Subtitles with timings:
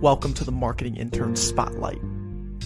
[0.00, 2.02] Welcome to the Marketing Intern Spotlight.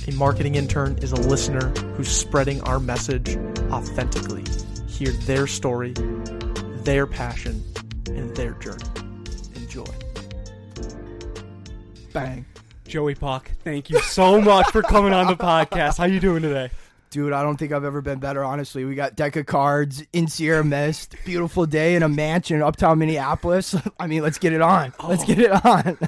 [0.09, 3.37] A marketing intern is a listener who's spreading our message
[3.71, 4.45] authentically.
[4.89, 5.93] Hear their story,
[6.83, 7.63] their passion,
[8.09, 8.85] and their journey.
[9.55, 9.85] Enjoy.
[12.13, 12.45] Bang.
[12.89, 15.99] Joey Puk, thank you so much for coming on the podcast.
[15.99, 16.71] How you doing today?
[17.11, 18.85] Dude, I don't think I've ever been better, honestly.
[18.85, 21.17] We got deck of cards in Sierra Mist.
[21.25, 23.75] Beautiful day in a mansion in uptown Minneapolis.
[23.99, 24.93] I mean, let's get it on.
[25.03, 25.99] Let's get it on.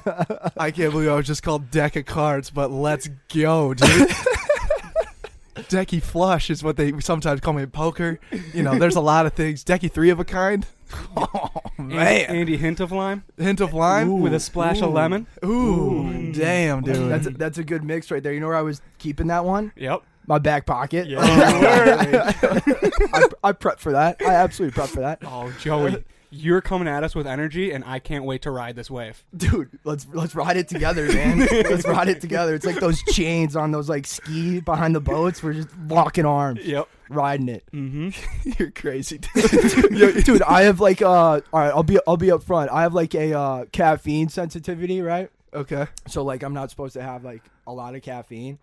[0.57, 4.09] I can't believe I was just called deck of cards, but let's go, dude.
[5.55, 8.17] Decky flush is what they sometimes call me in poker.
[8.53, 9.61] You know, there's a lot of things.
[9.65, 10.65] Decky three of a kind.
[11.17, 11.49] oh,
[11.79, 12.29] Andy, man.
[12.29, 14.21] Andy hint of lime Hint of lime.
[14.21, 15.27] with a splash of lemon.
[15.43, 16.33] Ooh, mm.
[16.33, 17.11] damn, dude.
[17.11, 18.31] That's a, that's a good mix right there.
[18.31, 19.73] You know where I was keeping that one?
[19.75, 20.03] Yep.
[20.27, 21.07] My back pocket.
[21.07, 21.19] Yeah.
[22.41, 24.21] I, I prepped for that.
[24.21, 25.19] I absolutely prepped for that.
[25.25, 28.89] Oh, Joey, you're coming at us with energy, and I can't wait to ride this
[28.89, 29.23] wave.
[29.35, 31.39] Dude, let's let's ride it together, man.
[31.39, 32.55] let's ride it together.
[32.55, 35.43] It's like those chains on those like ski behind the boats.
[35.43, 36.87] We're just locking arms, Yep.
[37.09, 37.63] riding it.
[37.71, 38.51] Mm-hmm.
[38.57, 40.23] You're crazy, dude.
[40.23, 42.93] dude i have like uh all right i'll be i'll be up front i have
[42.93, 45.87] like a uh caffeine sensitivity right okay.
[46.07, 48.57] so like i'm not supposed to have like a lot of caffeine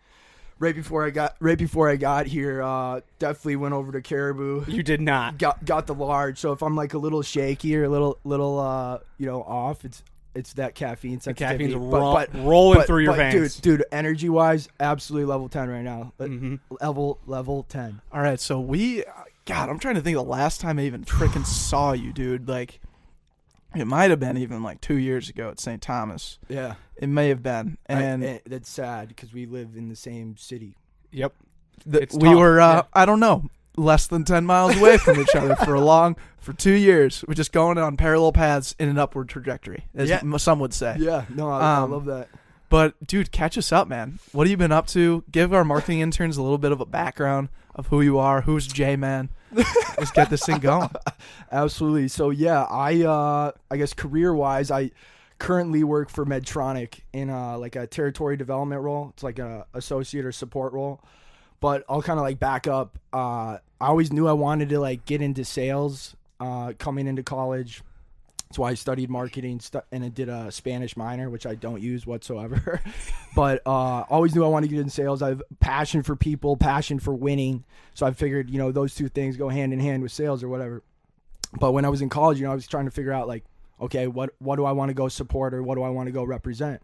[0.61, 4.65] right before i got right before i got here uh definitely went over to caribou
[4.69, 5.39] You did not.
[5.39, 8.59] got got the large so if i'm like a little shaky or a little little
[8.61, 13.03] uh you know off it's it's that caffeine The caffeine's ro- but- rolling but- through
[13.03, 13.57] your but, veins.
[13.57, 18.21] dude dude energy wise absolutely level 10 right now Uh, hmm level level 10 All
[18.23, 19.03] right, so we,
[19.47, 22.47] God, I'm trying to think of the last time I even freaking saw you, dude.
[22.49, 22.79] Like,
[23.75, 25.81] it might have been even like two years ago at St.
[25.81, 26.39] Thomas.
[26.49, 30.37] yeah It may have been, and and that's sad because we live in the same
[30.37, 30.77] city
[31.13, 31.33] Yep.
[31.87, 32.83] the- we were, uh, yeah.
[32.93, 36.53] I don't know, less than ten miles away from each other for a long, for
[36.53, 37.25] two years.
[37.27, 40.21] We're just going on parallel paths in an upward trajectory, as Yeah.
[40.37, 40.97] some would say.
[40.99, 42.29] Yeah, no, I, Um, I love that.
[42.69, 44.19] But dude, catch us up, man.
[44.33, 45.25] What have you been up to?
[45.33, 48.43] Give our marketing interns a little bit of a background of who you are.
[48.43, 49.29] Who's J Man?
[49.53, 50.91] Let's get this thing going.
[51.53, 52.09] Absolutely.
[52.09, 54.91] So yeah, I uh I guess career wise, I
[55.39, 59.11] currently work for Medtronic in uh like a territory development role.
[59.15, 61.01] It's like a associate or support role.
[61.61, 62.99] But I'll kind of like back up.
[63.13, 67.83] Uh I always knew I wanted to like get into sales uh coming into college.
[68.51, 71.81] That's why I studied marketing stu- and I did a Spanish minor, which I don't
[71.81, 72.83] use whatsoever.
[73.37, 75.23] but uh, always knew I wanted to get in sales.
[75.23, 77.63] I have passion for people, passion for winning.
[77.95, 80.49] So I figured, you know, those two things go hand in hand with sales or
[80.49, 80.83] whatever.
[81.61, 83.45] But when I was in college, you know, I was trying to figure out like,
[83.81, 86.13] okay, what what do I want to go support or what do I want to
[86.13, 86.83] go represent?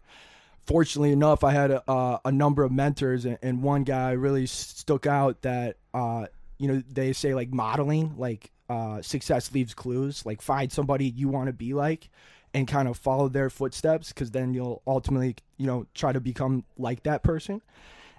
[0.65, 5.05] Fortunately enough, I had a, a number of mentors, and, and one guy really stuck
[5.05, 10.25] out that, uh, you know, they say like modeling, like uh, success leaves clues.
[10.25, 12.09] Like find somebody you want to be like,
[12.53, 16.63] and kind of follow their footsteps, because then you'll ultimately, you know, try to become
[16.77, 17.61] like that person.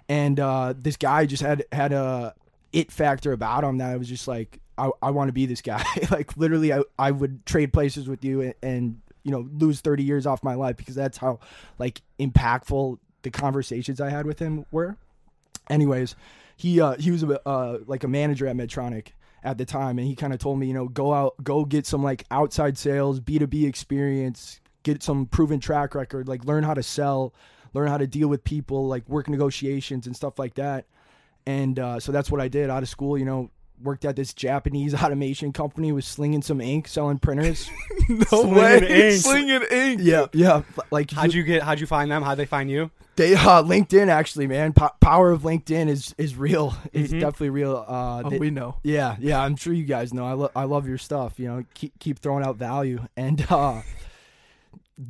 [0.07, 2.33] And uh, this guy just had had a
[2.71, 5.61] it factor about him that I was just like, I, I want to be this
[5.61, 5.83] guy.
[6.11, 10.03] like literally, I, I would trade places with you and, and you know lose 30
[10.03, 11.39] years off my life because that's how
[11.77, 14.97] like impactful the conversations I had with him were.
[15.69, 16.15] Anyways,
[16.55, 19.09] he uh, he was a, uh, like a manager at Medtronic
[19.43, 21.85] at the time, and he kind of told me, you know, go out, go get
[21.85, 26.63] some like outside sales, B two B experience, get some proven track record, like learn
[26.63, 27.33] how to sell,
[27.73, 30.85] learn how to deal with people, like work negotiations and stuff like that.
[31.45, 33.17] And uh, so that's what I did out of school.
[33.17, 33.49] You know,
[33.81, 37.69] worked at this Japanese automation company, was slinging some ink, selling printers.
[38.09, 39.09] No Slinging way.
[39.11, 39.21] ink.
[39.21, 40.01] Slinging ink.
[40.03, 40.63] yeah, yeah.
[40.89, 41.61] Like How'd you get?
[41.61, 42.23] How'd you find them?
[42.23, 42.89] How'd they find you?
[43.19, 44.71] They uh, LinkedIn actually, man.
[44.71, 46.73] Po- power of LinkedIn is is real.
[46.93, 47.19] It's Mhm.
[47.19, 47.83] definitely real.
[47.85, 48.77] Uh, Oh, they- we know.
[48.81, 49.41] yeah, yeah.
[49.41, 50.25] I'm sure you guys know.
[50.25, 51.37] I lo- I love your stuff.
[51.37, 53.05] You know, keep keep throwing out value.
[53.17, 53.81] And uh,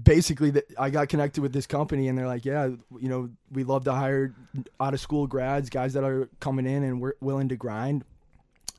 [0.04, 2.66] basically, the, I got connected with this company, and they're like, yeah,
[3.00, 4.34] you know, we love to hire
[4.80, 8.04] out of school grads, guys that are coming in and we're willing to grind.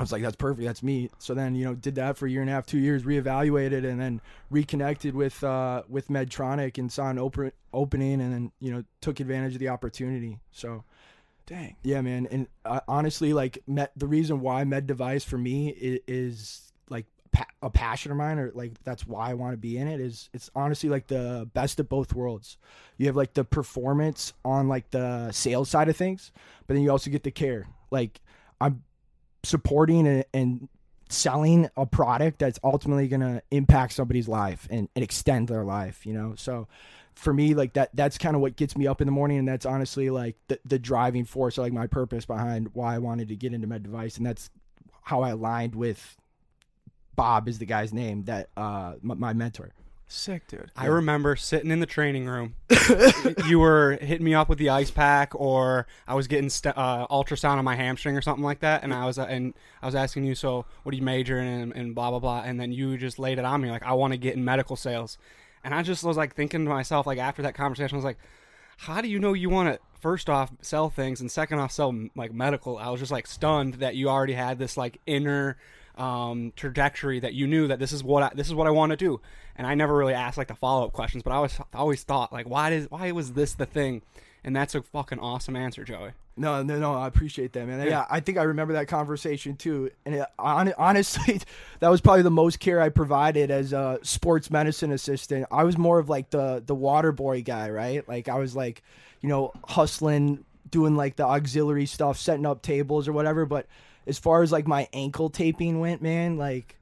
[0.01, 0.65] I was like, that's perfect.
[0.65, 1.11] That's me.
[1.19, 3.85] So then, you know, did that for a year and a half, two years, reevaluated,
[3.85, 8.73] and then reconnected with uh, with Medtronic and saw an open opening, and then you
[8.73, 10.39] know took advantage of the opportunity.
[10.53, 10.85] So
[11.45, 11.77] Dang.
[11.83, 12.27] yeah, man.
[12.31, 17.05] And uh, honestly, like med, the reason why Med Device for me is, is like
[17.31, 20.01] pa- a passion of mine, or like that's why I want to be in it.
[20.01, 22.57] Is it's honestly like the best of both worlds.
[22.97, 26.33] You have like the performance on like the sales side of things,
[26.67, 27.69] but then you also get the care.
[27.91, 28.23] Like
[28.63, 28.83] I'm
[29.43, 30.69] supporting and, and
[31.09, 36.07] selling a product that's ultimately going to impact somebody's life and, and extend their life
[36.07, 36.35] you know?
[36.37, 36.69] So
[37.21, 39.47] for me like that that's kind of what gets me up in the morning and
[39.47, 43.29] that's honestly like the, the driving force or like my purpose behind why i wanted
[43.29, 44.49] to get into med device and that's
[45.03, 46.17] how i aligned with
[47.17, 49.71] bob is the guy's name that uh my, my mentor
[50.13, 50.73] Sick, dude.
[50.77, 52.57] I remember sitting in the training room.
[53.47, 57.07] you were hitting me up with the ice pack, or I was getting st- uh,
[57.09, 59.95] ultrasound on my hamstring or something like that, and I was uh, and I was
[59.95, 62.73] asking you, so what do you major in, and, and blah blah blah, and then
[62.73, 65.17] you just laid it on me like I want to get in medical sales,
[65.63, 68.19] and I just was like thinking to myself like after that conversation, I was like,
[68.79, 71.95] how do you know you want to first off sell things and second off sell
[72.17, 72.79] like medical?
[72.79, 75.57] I was just like stunned that you already had this like inner
[76.01, 78.91] um, trajectory that you knew that this is what I, this is what I want
[78.91, 79.21] to do.
[79.55, 82.33] And I never really asked like the follow up questions, but I always always thought
[82.33, 84.03] like why did why was this the thing?
[84.43, 86.13] And that's a fucking awesome answer, Joey.
[86.35, 86.95] No, no, no.
[86.95, 87.87] I appreciate that, man.
[87.87, 89.91] Yeah, I think I remember that conversation too.
[90.07, 91.43] And it, hon- honestly,
[91.81, 95.47] that was probably the most care I provided as a sports medicine assistant.
[95.51, 98.09] I was more of like the the water boy guy, right?
[98.09, 98.83] Like I was like,
[99.21, 103.45] you know, hustling, doing like the auxiliary stuff, setting up tables or whatever.
[103.45, 103.67] But
[104.07, 106.77] as far as like my ankle taping went, man, like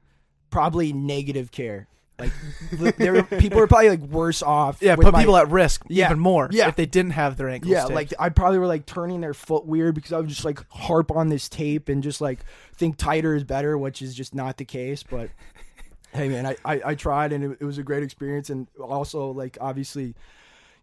[0.49, 1.87] probably negative care.
[2.19, 2.31] Like
[2.97, 4.81] there were, people were probably like worse off.
[4.81, 6.67] Yeah, with put my- people at risk Yeah, even more yeah.
[6.67, 7.71] if they didn't have their ankles.
[7.71, 7.93] Yeah, taped.
[7.95, 11.11] like I probably were like turning their foot weird because I would just like harp
[11.11, 12.39] on this tape and just like
[12.75, 15.01] think tighter is better, which is just not the case.
[15.03, 15.29] But
[16.13, 18.49] hey, man, I, I, I tried and it, it was a great experience.
[18.49, 20.15] And also, like, obviously,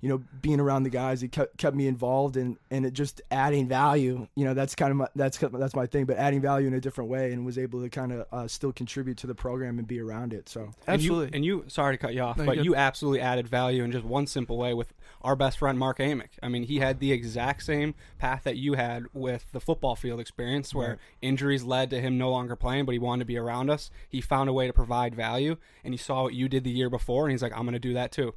[0.01, 3.23] you know, being around the guys, it kept, kept me involved and, and it just
[3.31, 4.27] adding value.
[4.37, 6.81] You know, that's kind of my, that's that's my thing, but adding value in a
[6.81, 9.89] different way and was able to kind of uh, still contribute to the program and
[9.89, 10.49] be around it.
[10.49, 11.37] So absolutely.
[11.37, 13.83] And you, and you sorry to cut you off, No, but you absolutely added value
[13.85, 16.31] in just one simple way with our best friend Mark Amick.
[16.43, 20.21] I mean, he had the exact same path that you had with the football field
[20.21, 20.99] experience, where Right.
[21.23, 23.91] injuries led to him no longer playing, but he wanted to be around us.
[24.09, 26.91] He found a way to provide value, and he saw what you did the year
[26.91, 28.35] before, and he's like, "I'm going to do that too."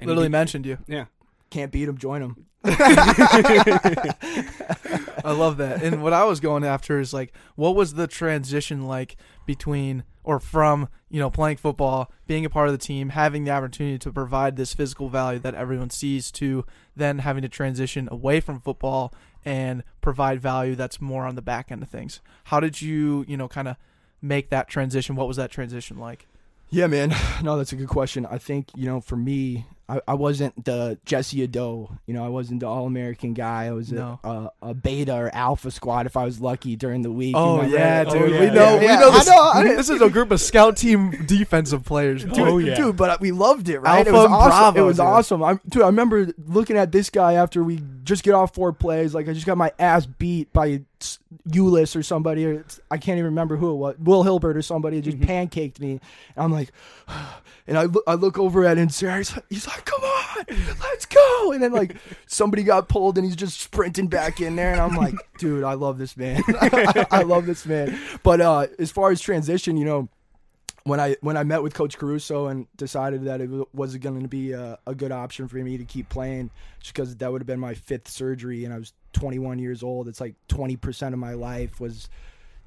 [0.00, 0.78] And literally did- mentioned you.
[0.86, 1.06] yeah.
[1.50, 2.46] can't beat them, join them.
[2.64, 2.72] I
[5.32, 5.82] love that.
[5.82, 9.16] And what I was going after is like, what was the transition like
[9.46, 13.50] between or from you know playing football, being a part of the team, having the
[13.50, 16.64] opportunity to provide this physical value that everyone sees, to
[16.94, 21.72] then having to transition away from football and provide value that's more on the back
[21.72, 22.20] end of things.
[22.44, 23.76] How did you you know kind of
[24.20, 25.16] make that transition?
[25.16, 26.26] What was that transition like?
[26.70, 27.14] Yeah, man.
[27.42, 28.26] No, that's a good question.
[28.26, 31.88] I think, you know, for me, I, I wasn't the Jesse Ado.
[32.06, 33.64] You know, I wasn't the All American guy.
[33.66, 34.20] I was No.
[34.22, 37.34] a, a, a beta or alpha squad if I was lucky during the week.
[37.36, 38.08] Oh yeah, right?
[38.12, 38.22] dude.
[38.22, 39.00] Oh, We know Yeah, we yeah.
[39.00, 39.26] know I this.
[39.28, 42.22] know, I- this is a group of scout team defensive players.
[42.24, 42.74] Dude, Dude, Oh, yeah.
[42.76, 44.06] dude, but we loved it, right?
[44.06, 44.48] it was awesome.
[44.50, 45.06] Bravo, it was dude.
[45.06, 45.42] awesome.
[45.42, 49.14] I'm, dude, I remember looking at this guy after we just get off four plays.
[49.14, 50.80] Like I just got my ass beat by s-
[51.48, 52.46] Ulyss or somebody.
[52.46, 53.96] Or I can't even remember who it was.
[53.98, 55.92] Will Hilbert or somebody just pancaked me.
[55.92, 56.00] And
[56.44, 56.72] I'm like,
[57.66, 58.82] and I look, I look over at him.
[58.82, 60.44] and He's like, he's like, come on,
[60.80, 61.52] let's go.
[61.52, 64.72] And then like somebody got pulled and he's just sprinting back in there.
[64.72, 66.42] And I'm like, dude, I love this man.
[67.10, 67.98] I love this man.
[68.22, 70.08] But uh, as far as transition, you know
[70.84, 74.28] when I when I met with Coach Caruso and decided that it was going to
[74.28, 76.50] be a, a good option for me to keep playing,
[76.80, 80.08] just because that would have been my fifth surgery and I was 21 years old.
[80.08, 82.08] It's like 20 percent of my life was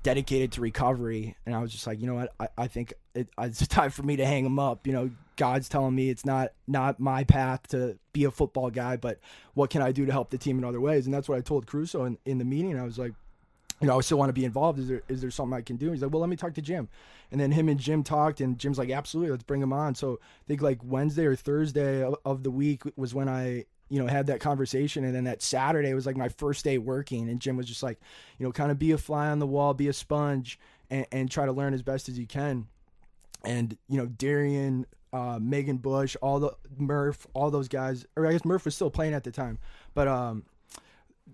[0.04, 3.30] dedicated to recovery, and I was just like, you know what, I, I think it,
[3.40, 4.86] it's time for me to hang him up.
[4.86, 8.98] You know, God's telling me it's not not my path to be a football guy,
[8.98, 9.20] but
[9.56, 11.06] what can I do to help the team in other ways?
[11.06, 12.80] And that's what I told Caruso in, in the meeting.
[12.80, 13.14] I was like
[13.82, 14.80] you know, I still want to be involved.
[14.80, 15.92] Is there is there something I can do?
[15.92, 16.88] He's like, well, let me talk to Jim.
[17.32, 19.96] And then him and Jim talked, and Jim's like, absolutely, let's bring him on.
[19.96, 24.00] So I think like Wednesday or Thursday of, of the week was when I, you
[24.00, 25.04] know, had that conversation.
[25.04, 27.30] And then that Saturday was like my first day working.
[27.30, 28.00] And Jim was just like,
[28.38, 31.32] you know, kind of be a fly on the wall, be a sponge, and, and
[31.32, 32.68] try to learn as best as you can.
[33.44, 38.32] And, you know, Darian, uh, Megan Bush, all the Murph, all those guys, or I
[38.32, 39.60] guess Murph was still playing at the time,
[39.94, 40.44] but, um,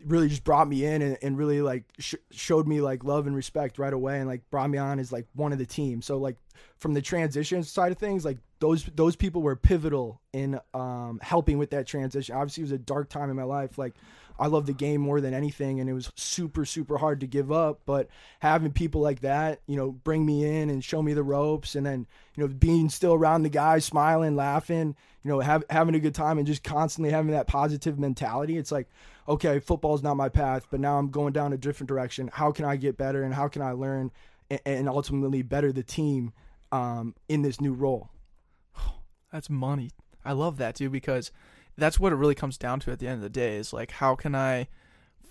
[0.06, 3.36] really just brought me in and, and really like sh- showed me like love and
[3.36, 6.02] respect right away and like brought me on as like one of the team.
[6.02, 6.38] So like
[6.78, 11.58] from the transition side of things like those those people were pivotal in um helping
[11.58, 12.36] with that transition.
[12.36, 13.78] Obviously it was a dark time in my life.
[13.78, 13.94] Like
[14.38, 17.52] I love the game more than anything and it was super super hard to give
[17.52, 17.82] up.
[17.86, 21.76] But having people like that you know bring me in and show me the ropes
[21.76, 25.96] and then you know being still around the guys smiling laughing you know have, having
[25.96, 28.88] a good time and just constantly having that positive mentality it's like
[29.28, 32.30] okay football's not my path but now i'm going down a different direction.
[32.32, 34.12] How can i get better and how can i learn
[34.50, 36.34] and, and ultimately better the team
[36.72, 38.10] um, in this new role
[39.32, 39.92] That's money.
[40.26, 41.32] I love that too because
[41.78, 43.92] that's what it really comes down to at the end of the day is like
[43.92, 44.68] how can I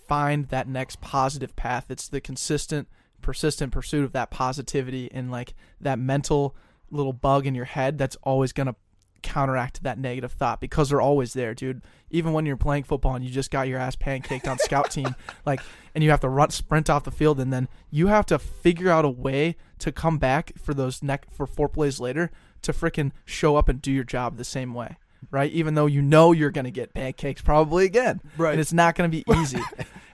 [0.07, 1.85] find that next positive path?
[1.89, 2.87] It's the consistent,
[3.21, 6.55] persistent pursuit of that positivity and like that mental
[6.89, 8.75] little bug in your head that's always going to
[9.21, 11.81] counteract that negative thought because they're always there, dude.
[12.09, 15.15] Even when you're playing football and you just got your ass pancaked on scout team,
[15.45, 15.59] like,
[15.93, 18.89] and you have to run sprint off the field, and then you have to figure
[18.89, 22.31] out a way to come back for those neck for four plays later
[22.63, 24.97] to freaking show up and do your job the same way,
[25.31, 25.51] right?
[25.51, 28.51] Even though you know you're gonna get pancakes probably again, Right.
[28.51, 29.61] and it's not gonna be easy.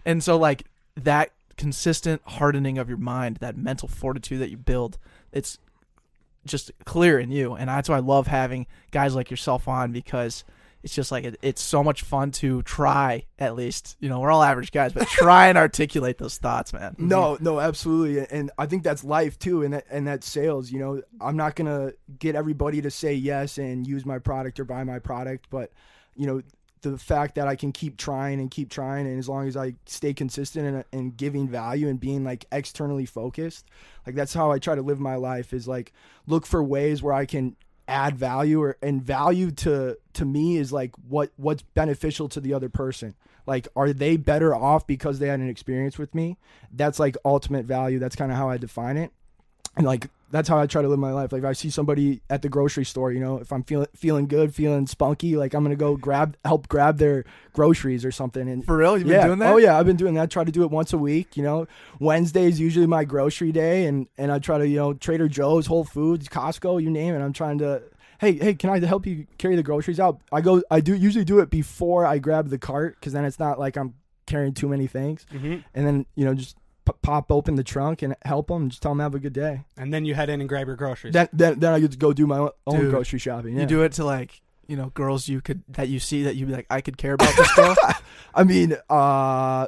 [0.05, 0.63] and so like
[0.95, 4.97] that consistent hardening of your mind, that mental fortitude that you build,
[5.31, 5.57] it's
[6.45, 10.43] just clear in you, and that's why I love having guys like yourself on because
[10.85, 14.31] it's just like it, it's so much fun to try at least you know we're
[14.31, 18.65] all average guys but try and articulate those thoughts man No, no, absolutely, and I
[18.65, 20.71] think that's life too, and that, and that's sales.
[20.71, 24.65] You know, I'm not gonna get everybody to say yes and use my product or
[24.65, 25.71] buy my product, but
[26.15, 26.41] you know,
[26.81, 29.75] the fact that I can keep trying and keep trying, and as long as I
[29.85, 33.65] stay consistent and, and giving value and being like externally focused,
[34.05, 35.53] like that's how I try to live my life.
[35.53, 35.93] Is like
[36.27, 37.55] look for ways where I can
[37.87, 42.53] add value or and value to to me is like what what's beneficial to the
[42.53, 43.15] other person.
[43.45, 46.37] Like are they better off because they had an experience with me?
[46.71, 47.99] That's like ultimate value.
[47.99, 49.11] That's kind of how i define it.
[49.77, 52.21] And like that's how i try to live my life like if i see somebody
[52.29, 55.63] at the grocery store you know if i'm feeling feeling good feeling spunky like i'm
[55.63, 57.23] gonna go grab help grab their
[57.53, 60.15] groceries or something and for real you've been doing that Oh yeah, I've been doing
[60.15, 60.23] that.
[60.23, 61.37] I Try to do it once a week.
[61.37, 61.67] You know,
[61.99, 65.67] Wednesday is usually my grocery day, and and I try to you know Trader Joe's,
[65.67, 67.21] Whole Foods, Costco, you name it.
[67.21, 67.83] I'm trying to.
[68.19, 70.19] Hey, hey, can I help you carry the groceries out?
[70.31, 70.61] I go.
[70.69, 73.77] I do usually do it before I grab the cart because then it's not like
[73.77, 73.93] I'm
[74.25, 75.25] carrying too many things.
[75.31, 78.63] hmm And then you know just p- pop open the trunk and help them.
[78.63, 79.65] And just tell them have a good day.
[79.77, 81.13] And then you head in and grab your groceries.
[81.13, 83.55] Then then, then I get to go do my own own Dude, grocery shopping.
[83.55, 83.61] Yeah.
[83.61, 86.47] you do it to like you know girls you could that you see that you
[86.47, 87.75] be like i could care about this girl
[88.33, 89.67] I mean, uh.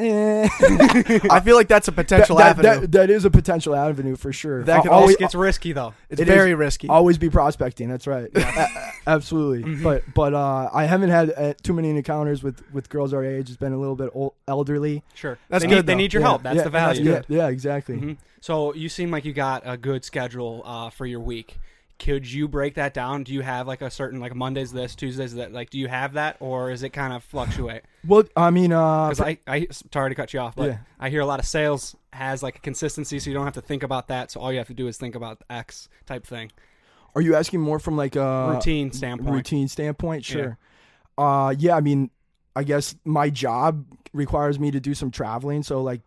[0.00, 0.48] Eh.
[1.30, 4.16] i feel like that's a potential that, that- avenue that- that is a potential avenue
[4.16, 4.64] for sure.
[4.64, 5.94] That could always always, gets risky though.
[6.08, 7.88] it's it very risky always be prospecting.
[7.88, 8.28] That's right.
[8.34, 9.62] A- a- absolutely.
[9.64, 9.82] Mhm.
[9.82, 13.48] But but uh, I haven't had uh, too many encounters with with girls our age.
[13.48, 15.02] It's been a little bit old, elderly.
[15.14, 15.96] Sure, That's they good, Need, they though.
[15.98, 16.42] need your Yeah, help.
[16.42, 17.12] That's yeah, the that's value.
[17.12, 17.96] Yeah, yeah, exactly.
[17.96, 18.16] Mhm.
[18.40, 21.58] So you seem like you got a good schedule uh, for your week.
[22.00, 23.22] Could you break that down?
[23.22, 25.52] Do you have like a certain like Mondays this, Tuesdays that?
[25.52, 27.82] Like, do you have that, or is it kind of fluctuate?
[28.06, 30.78] Well, I mean, uh, Because I, I sorry to cut you off, but Yeah.
[30.98, 33.60] I hear a lot of sales has like a consistency, so you don't have to
[33.60, 34.30] think about that.
[34.30, 36.50] So all you have to do is think about X type thing,
[37.14, 39.34] are you asking more from like a routine standpoint.
[39.34, 40.24] routine standpoint?
[40.24, 40.58] Sure.
[41.18, 41.76] Uh, yeah.
[41.76, 42.10] I mean,
[42.56, 45.62] I guess my job requires me to do some traveling.
[45.62, 46.00] So like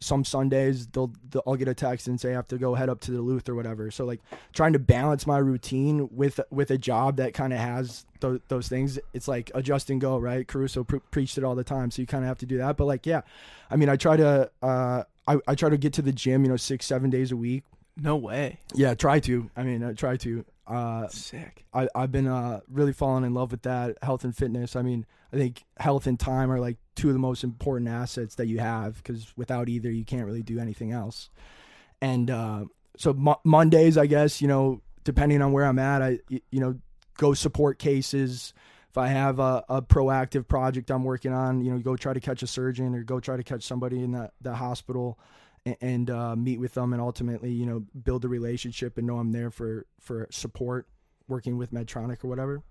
[0.00, 2.88] some Sundays, they'll, they'll I'll get a text and say I have to go head
[2.88, 3.90] up to Duluth or whatever.
[3.90, 4.20] So like
[4.52, 8.68] trying to balance my routine with with a job that kind of has those, those
[8.68, 8.98] things.
[9.14, 10.46] It's like adjust and go, right?
[10.46, 12.76] Caruso pre- preached it all the time, so you kind of have to do that.
[12.76, 13.22] But like, yeah,
[13.70, 16.50] I mean, I try to uh, I, I try to get to the gym, you
[16.50, 17.64] know, six seven days a week.
[17.96, 19.50] no way Yeah, try to.
[19.56, 20.44] I mean, I try to.
[20.66, 24.76] Uh, sick I, I've been uh, really falling in love with that health and fitness.
[24.76, 28.36] I mean, I think health and time are like two of the most important assets
[28.36, 31.30] that you have because without either, you can't really do anything else.
[32.00, 32.64] And uh,
[32.96, 36.78] so Mo- Mondays, I guess, you know, depending on where I'm at, I, you know,
[37.16, 38.54] go support cases.
[38.90, 42.20] If I have a, a proactive project I'm working on, you know, go try to
[42.20, 45.18] catch a surgeon or go try to catch somebody in the, the hospital
[45.66, 49.18] and, and uh, meet with them and ultimately, you know, build a relationship and know
[49.18, 50.88] I'm there for, for support
[51.28, 52.62] working with Medtronic or whatever.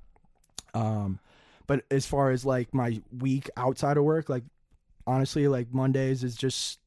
[0.74, 1.20] Um,
[1.68, 4.44] but as far as like my week outside of work, like
[5.06, 6.80] honestly, like Mondays is just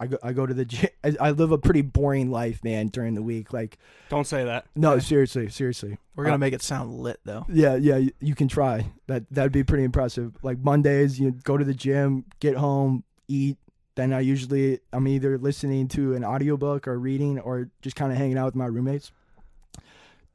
[0.00, 0.88] I go I go to the gym.
[1.04, 2.88] I, I live a pretty boring life, man.
[2.88, 3.78] During the week, like
[4.08, 4.66] Don't say that.
[4.74, 5.98] no, seriously, seriously.
[6.16, 8.92] we're gonna Uh, make it sound lit though Yeah, yeah, you, you can try.
[9.06, 10.32] That that'd be pretty impressive.
[10.42, 13.56] Like Mondays, you go to the gym, get home, eat.
[13.96, 18.18] Then I usually I'm either listening to an audiobook or reading or just kind of
[18.18, 19.12] hanging out with my roommates.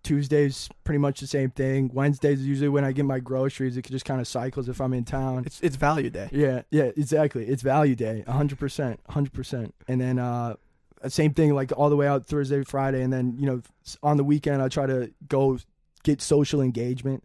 [0.10, 1.92] Tuesdays pretty much the same thing.
[1.94, 3.78] Wednesdays is usually when I get my groceries.
[3.78, 5.44] It just kind of cycles if I'm in town.
[5.46, 7.46] it's it's value day Yeah, yeah, exactly.
[7.46, 9.75] It's value day, hundred percent, hundred percent.
[9.88, 10.56] And then uh,
[11.10, 13.62] same thing, like all the way out Thursday, Friday, and then you know
[14.01, 15.60] on the weekend I try to go
[16.01, 17.24] get social engagement.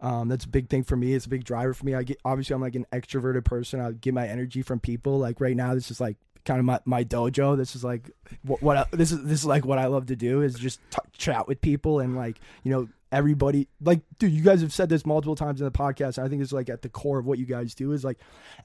[0.00, 1.14] Um, that's a big thing for me.
[1.14, 1.94] It's a big driver for me.
[1.94, 3.80] I get obviously I'm like an extroverted person.
[3.80, 5.20] I get my energy from people.
[5.20, 7.56] Like right now, this is like kind of my, my dojo.
[7.56, 8.10] This is like
[8.42, 10.80] what, what I, this is this is like what I love to do is just
[10.90, 14.88] t- chat with people and like you know everybody like dude you guys have said
[14.88, 16.22] this multiple times in the podcast.
[16.22, 18.18] I think it's like at the core of what you guys do is like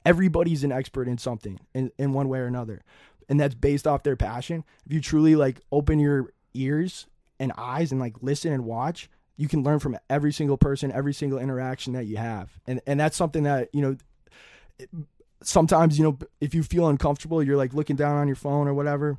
[0.04, 2.82] everybody's an expert in something in, in one way or another.
[3.28, 4.64] And that's based off their passion.
[4.86, 7.06] If you truly like open your ears
[7.38, 11.14] and eyes and like listen and watch you can learn from every single person every
[11.14, 12.50] single interaction that you have.
[12.66, 13.96] And and that's something that you know
[14.78, 14.90] it-
[15.42, 18.74] sometimes you know if you feel uncomfortable you're like looking down on your phone or
[18.74, 19.18] whatever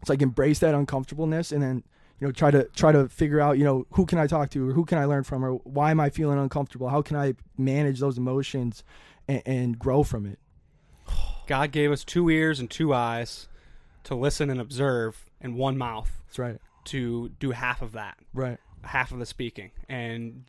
[0.00, 1.82] it's like embrace that uncomfortableness and then
[2.20, 4.68] you know try to try to figure out you know who can i talk to
[4.68, 6.88] or who can i learn from or why am i feeling uncomfortable?
[6.88, 8.84] How can i manage those emotions
[9.28, 10.38] and, and grow from it?
[11.46, 13.48] God gave us two ears and two eyes
[14.04, 16.58] to listen and observe, and one mouth that's right.
[16.84, 18.16] to do half of that.
[18.32, 20.44] right half of the speaking, and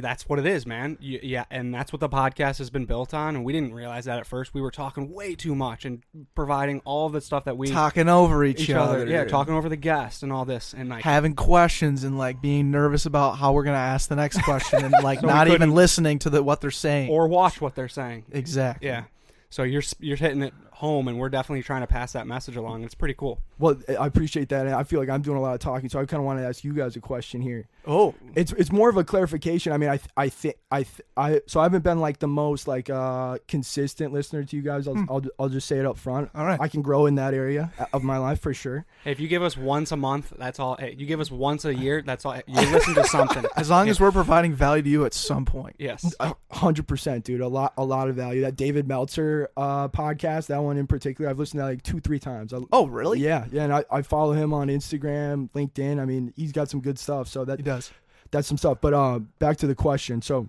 [0.00, 0.98] that's what it is, man.
[1.00, 3.36] You, yeah, and that's what the podcast has been built on.
[3.36, 4.54] And we didn't realize that at first.
[4.54, 6.02] We were talking way too much and
[6.34, 9.76] providing all the stuff that we talking over each, each other, yeah, talking over the
[9.76, 13.64] guest and all this, and like having questions and like being nervous about how we're
[13.64, 16.70] gonna ask the next question and like So not even listening to the what they're
[16.70, 17.10] saying.
[17.10, 18.24] or watch what they're saying.
[18.30, 18.88] exactly.
[18.88, 19.04] Yeah.
[19.48, 22.84] So you're you're hitting it home, and we're definitely trying to pass that message along.
[22.84, 23.40] It's pretty cool.
[23.58, 25.98] Well, I appreciate that, and I feel like I'm doing a lot of talking, so
[25.98, 27.66] I kind of want to ask you guys a question here.
[27.86, 29.72] Oh, It's it's more of a clarification.
[29.72, 32.26] I mean, I th- I think I th- I so I haven't been like the
[32.28, 34.86] most like uh consistent listener to you guys.
[34.88, 36.30] I'll I'll, I'll just say it up front.
[36.34, 36.60] all right.
[36.60, 38.84] I can grow in that area of my life for sure.
[39.04, 40.76] Hey, if you give us once a month, that's all.
[40.78, 42.36] Hey, you give us once a year, that's all.
[42.46, 43.44] You listen to something.
[43.56, 43.92] as long Yeah.
[43.92, 45.76] as we're providing value to you at some point.
[45.78, 46.12] Yes.
[46.20, 47.40] A Hundred percent, dude.
[47.40, 48.40] A lot, a lot of value.
[48.42, 52.18] That David Meltzer uh, podcast, that one in particular, I've listened to like two, three
[52.18, 52.52] times.
[52.52, 53.20] I, Oh, really?
[53.20, 53.64] Yeah, yeah.
[53.64, 56.00] And I, I follow him on Instagram, LinkedIn.
[56.00, 57.28] I mean, he's got some good stuff.
[57.28, 57.90] So that He does.
[58.30, 58.78] that's some stuff.
[58.80, 60.20] But uh, back to the question.
[60.22, 60.48] So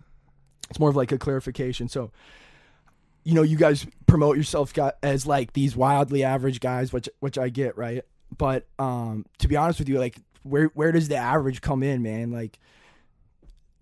[0.69, 1.87] it's more of like a clarification.
[1.87, 2.11] So
[3.23, 7.49] you know, you guys promote yourself as like these wildly average guys, which which I
[7.49, 8.03] get, right?
[8.37, 12.01] But um, to be honest with you, like where where does the average come in,
[12.01, 12.31] man?
[12.31, 12.57] Like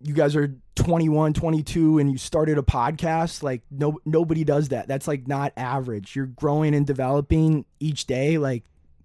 [0.02, 4.88] you guys are 21 22 and you started a podcast like no nobody does that
[4.88, 8.64] that's like not average you're growing and developing each day like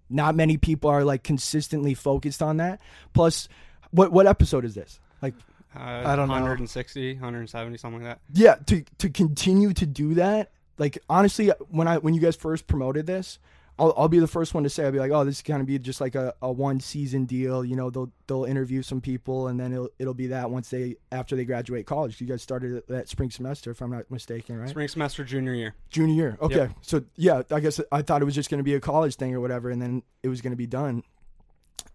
[0.09, 2.80] not many people are like consistently focused on that
[3.12, 3.49] plus
[3.92, 5.35] what what episode is this like
[5.76, 6.35] Uh, I don't know.
[6.35, 8.20] 160, 170, something like that.
[8.38, 12.66] yeah to to continue to do that like honestly when i when you guys first
[12.66, 13.38] promoted this
[13.80, 15.64] I'll, I'll be the first one to say I'll be like, oh, this is gonna
[15.64, 17.64] be just like a, a one season deal.
[17.64, 20.96] You know, they'll they'll interview some people, and then it'll it'll be that once they
[21.10, 22.20] after they graduate college.
[22.20, 24.68] You guys started that spring semester, if I'm not mistaken, right?
[24.68, 25.75] Spring semester, junior year.
[25.88, 26.38] Junior year.
[26.42, 26.54] Okay.
[26.56, 26.72] Yep.
[26.82, 29.34] So yeah, I guess I thought it was just going to be a college thing
[29.34, 31.02] or whatever, and then it was going to be done.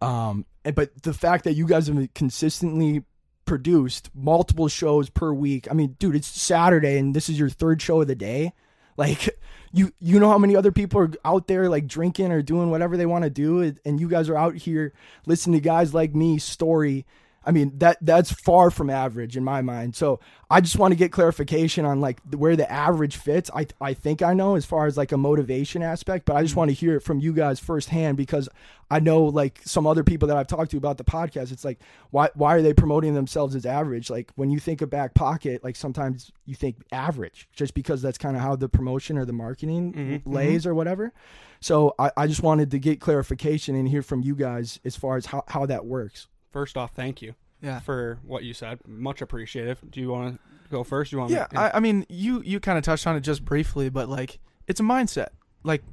[0.02, 3.04] Um, and- but the fact that you guys have consistently
[3.46, 5.68] produced multiple shows per week.
[5.70, 8.54] I mean, dude, it's Saturday and this is your third show of the day.
[8.98, 9.38] Like
[9.76, 12.96] you you know how many other people are out there like drinking or doing whatever
[12.96, 14.94] they want to do and you guys are out here
[15.26, 17.06] listening to guys like me story
[17.46, 19.96] I mean that that's far from average in my mind.
[19.96, 23.50] So I just want to get clarification on like where the average fits.
[23.54, 26.56] I I think I know as far as like a motivation aspect, but I just
[26.56, 28.50] want to hear it from you guys firsthand because
[28.90, 31.52] I know like some other people that I've talked to about the podcast.
[31.52, 31.80] It's like
[32.12, 34.10] why why are they promoting themselves as average?
[34.10, 38.18] Like when you think of back pocket, like sometimes you think average just because that's
[38.18, 40.22] kind of how the promotion or the marketing Mhm.
[40.26, 41.14] lays or whatever.
[41.60, 45.16] So I, I just wanted to get clarification and hear from you guys as far
[45.18, 46.28] as how, how that works.
[46.56, 47.82] First off, thank you Yeah.
[47.82, 48.80] for what you said.
[48.88, 49.80] Much appreciative.
[49.92, 50.40] Do you want to
[50.72, 51.12] go first?
[51.12, 51.32] Do you want?
[51.34, 51.58] Yeah, me?
[51.58, 54.80] I, I mean, you you kind of touched on it just briefly, but like, it's
[54.80, 55.32] a mindset.
[55.64, 55.84] Like,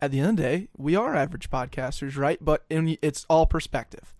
[0.00, 2.38] at the end of the day, we are average podcasters, right?
[2.40, 4.14] But in, it's all perspective.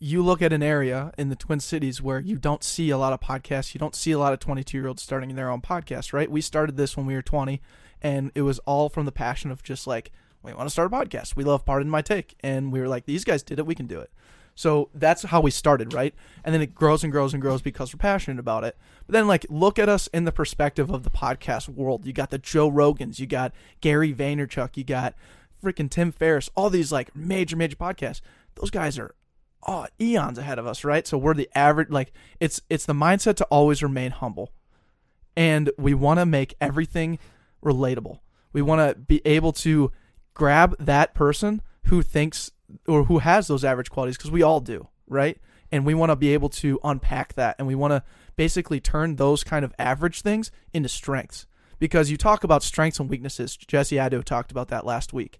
[0.00, 3.12] You look at an area in the Twin Cities where you don't see a lot
[3.12, 3.74] of podcasts.
[3.74, 6.30] You don't see a lot of 22 year olds starting their own podcast, right?
[6.30, 7.60] We started this when we were 20,
[8.00, 10.96] and it was all from the passion of just like, we want to start a
[10.96, 11.36] podcast.
[11.36, 13.86] We love Pardon My Take, and we were like, these guys did it, we can
[13.86, 14.10] do it.
[14.56, 16.14] So that's how we started, right?
[16.42, 18.76] And then it grows and grows and grows because we're passionate about it.
[19.06, 22.06] But then, like, look at us in the perspective of the podcast world.
[22.06, 25.14] You got the Joe Rogans, you got Gary Vaynerchuk, you got
[25.62, 28.22] freaking Tim Ferriss, all these like major, major podcasts.
[28.54, 29.14] Those guys are
[29.66, 31.06] oh eons ahead of us, right?
[31.06, 31.90] So we're the average.
[31.90, 34.54] Like, it's it's the mindset to always remain humble,
[35.36, 37.18] and we want to make everything
[37.62, 38.20] relatable.
[38.54, 39.92] We want to be able to
[40.32, 42.52] grab that person who thinks
[42.86, 45.38] or who has those average qualities because we all do, right?
[45.72, 48.02] And we want to be able to unpack that and we want to
[48.36, 51.46] basically turn those kind of average things into strengths.
[51.78, 53.56] Because you talk about strengths and weaknesses.
[53.56, 55.38] Jesse Addo talked about that last week.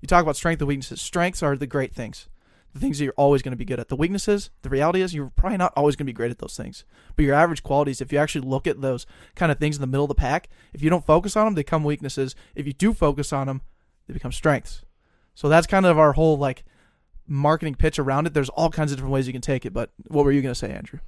[0.00, 1.00] You talk about strength and weaknesses.
[1.00, 2.28] Strengths are the great things,
[2.72, 3.88] the things that you're always going to be good at.
[3.88, 6.56] The weaknesses, the reality is you're probably not always going to be great at those
[6.56, 6.84] things.
[7.14, 9.86] But your average qualities, if you actually look at those kind of things in the
[9.86, 12.34] middle of the pack, if you don't focus on them, they become weaknesses.
[12.54, 13.62] If you do focus on them,
[14.06, 14.84] they become strengths.
[15.38, 16.64] So that's kind of our whole like
[17.28, 18.34] marketing pitch around it.
[18.34, 19.72] There's all kinds of different ways you can take it.
[19.72, 20.98] But what were you going to say, Andrew?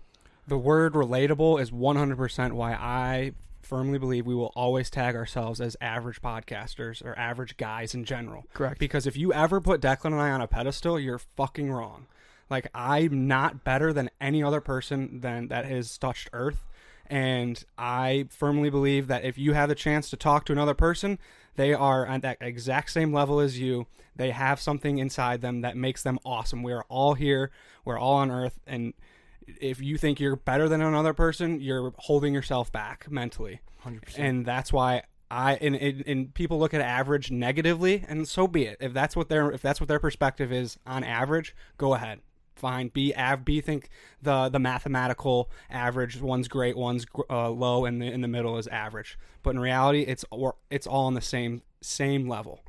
[0.46, 5.76] the word relatable is 100% why I firmly believe we will always tag ourselves as
[5.80, 8.44] average podcasters or average guys in general.
[8.52, 8.78] Correct.
[8.78, 12.06] Because if you ever put Declan and I on a pedestal, you're fucking wrong.
[12.50, 16.64] Like I'm not better than any other person than that has touched Earth,
[17.10, 21.18] and I firmly believe that if you have the chance to talk to another person,
[21.56, 23.86] they are at that exact same level as you.
[24.16, 26.62] They have something inside them that makes them awesome.
[26.62, 27.50] We are all here.
[27.84, 28.94] We're all on Earth, and
[29.60, 33.60] if you think you're better than another person, you're holding yourself back mentally.
[33.84, 34.14] 100%.
[34.16, 38.64] And that's why I and, and and people look at average negatively, and so be
[38.64, 38.78] it.
[38.80, 42.20] If that's what their if that's what their perspective is on average, go ahead,
[42.60, 42.88] fine.
[42.88, 43.88] B av B think
[44.22, 48.66] the the mathematical average one's great, one's uh, low, and the in the middle is
[48.68, 49.18] average.
[49.42, 52.60] But in reality, it's or it's all on the same same level.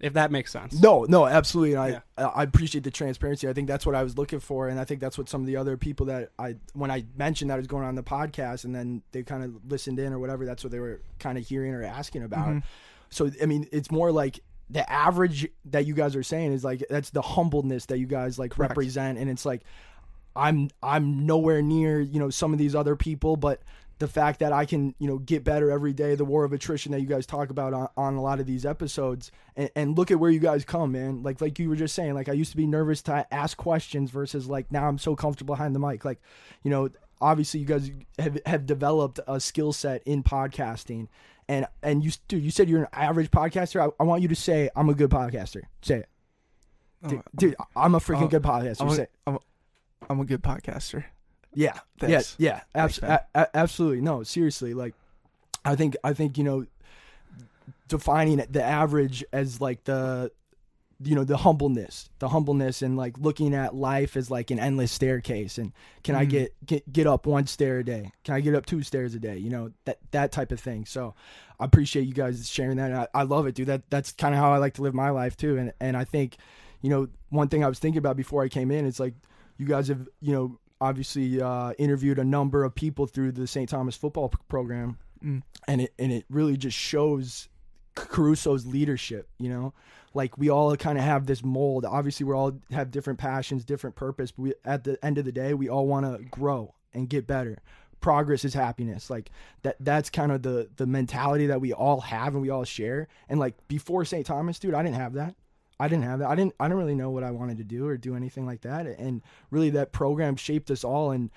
[0.00, 0.80] If that makes sense.
[0.80, 1.72] No, no, absolutely.
[1.72, 2.00] And I, Yeah.
[2.16, 3.48] I I appreciate the transparency.
[3.48, 5.48] I think that's what I was looking for, and I think that's what some of
[5.48, 8.64] the other people that I, when I mentioned that I was going on the podcast,
[8.64, 11.44] and then they kind of listened in or whatever, that's what they were kind of
[11.44, 12.62] hearing or asking about.
[13.10, 14.38] So I mean, it's more like
[14.70, 18.38] the average that you guys are saying is like that's the humbleness that you guys
[18.38, 18.70] like Correct.
[18.70, 19.62] represent, and it's like
[20.36, 23.62] I'm I'm nowhere near you know some of these other people, but
[23.98, 26.92] the fact that I can you know get better every day, the war of attrition
[26.92, 30.10] that you guys talk about on, on a lot of these episodes, and, and look
[30.10, 31.22] at where you guys come, man.
[31.22, 34.10] Like like you were just saying, like I used to be nervous to ask questions
[34.10, 36.04] versus like now I'm so comfortable behind the mic.
[36.04, 36.20] Like
[36.62, 41.08] you know, obviously you guys have have developed a skill set in podcasting.
[41.48, 43.80] And and you dude, you said you're an average podcaster.
[43.80, 45.62] I, I want you to say I'm a good podcaster.
[45.80, 46.08] Say it,
[47.08, 47.22] dude.
[47.36, 48.82] dude I'm a freaking Oh, good podcaster.
[48.82, 49.10] I'm say it.
[49.26, 49.38] I'm, a,
[50.10, 51.04] I'm a good podcaster.
[51.54, 52.36] Yeah, Thanks.
[52.38, 54.02] yeah, yeah, abs- Thanks, a- a- absolutely.
[54.02, 54.74] No, seriously.
[54.74, 54.94] Like,
[55.64, 56.66] I think I think you know,
[57.88, 60.30] defining the average as like the,
[61.00, 64.90] you know, the humbleness, the humbleness, and like looking at life as like an endless
[64.90, 65.56] staircase.
[65.58, 66.30] And can I Mhm.
[66.30, 68.10] get get get up one stair a day?
[68.24, 69.38] Can I get up two stairs a day?
[69.38, 70.84] You know that that type of thing.
[70.86, 71.14] So
[71.60, 72.92] I appreciate you guys sharing that.
[72.92, 73.68] I, I love it, dude.
[73.68, 75.56] That that's kind of how I like to live my life too.
[75.56, 76.36] And and I think,
[76.82, 79.14] you know, one thing I was thinking about before I came in, it's like
[79.56, 83.68] you guys have you know obviously uh, interviewed a number of people through the St.
[83.68, 85.42] Thomas football program, Mm.
[85.68, 87.48] and it and it really just shows
[87.94, 89.28] Caruso's leadership.
[89.38, 89.74] You know,
[90.14, 91.84] like we all kind of have this mold.
[91.84, 95.32] Obviously, we all have different passions, different purpose, but we, at the end of the
[95.32, 97.58] day, we all want to grow and get better.
[98.00, 99.10] Progress is happiness.
[99.10, 99.30] Like
[99.62, 99.76] that.
[99.80, 103.08] That's kind of the the mentality that we all have and we all share.
[103.28, 104.24] And like before St.
[104.24, 105.34] Thomas, dude, I didn't have that.
[105.80, 106.28] I didn't have that.
[106.28, 106.54] I didn't.
[106.60, 108.86] I didn't really know what I wanted to do or do anything like that.
[108.86, 111.10] And really, that program shaped us all.
[111.10, 111.30] And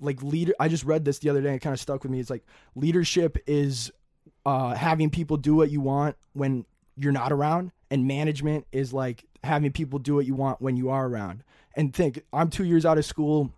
[0.00, 1.48] like leader, I just read this the other day.
[1.48, 2.20] and It kind of stuck with me.
[2.20, 3.92] It's like leadership is
[4.46, 6.64] uh, having people do what you want when
[6.96, 10.90] you're not around, and management is like having people do what you want when you
[10.90, 11.44] are around.
[11.76, 13.52] And think, I'm two years out of school.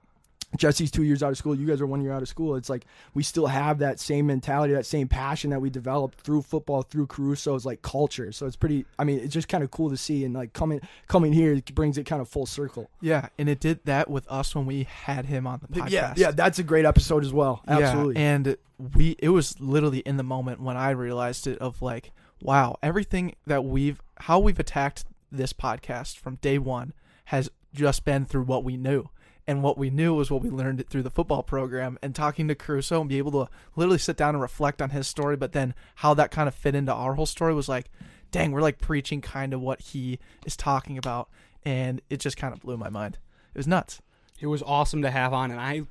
[0.58, 1.54] Jesse's two years out of school.
[1.54, 2.54] You guys are one year out of school.
[2.54, 6.42] It's like we still have that same mentality, that same passion that we developed through
[6.42, 8.30] football, through Caruso's like culture.
[8.30, 8.84] So it's pretty.
[8.98, 11.74] I mean, it's just kind of cool to see, and like coming coming here it
[11.74, 12.88] brings it kind of full circle.
[13.00, 15.90] Yeah, and it did that with us when we had him on the podcast.
[15.90, 17.62] Yeah, yeah, that's a great episode as well.
[17.66, 18.14] Absolutely.
[18.14, 18.56] Yeah, and
[18.94, 23.34] we it was literally in the moment when I realized it of like, wow, everything
[23.46, 26.92] that we've how we've attacked this podcast from day one
[27.26, 29.08] has just been through what we knew.
[29.48, 32.56] And what we knew was what we learned through the football program and talking to
[32.56, 35.74] Caruso and be able to literally sit down and reflect on his story, but then
[35.96, 37.90] how that kind of fit into our whole story was like,
[38.32, 41.28] dang, we're like preaching kind of what he is talking about.
[41.64, 43.18] And it just kind of blew my mind.
[43.54, 44.00] It was nuts.
[44.40, 45.82] It was awesome to have on, and I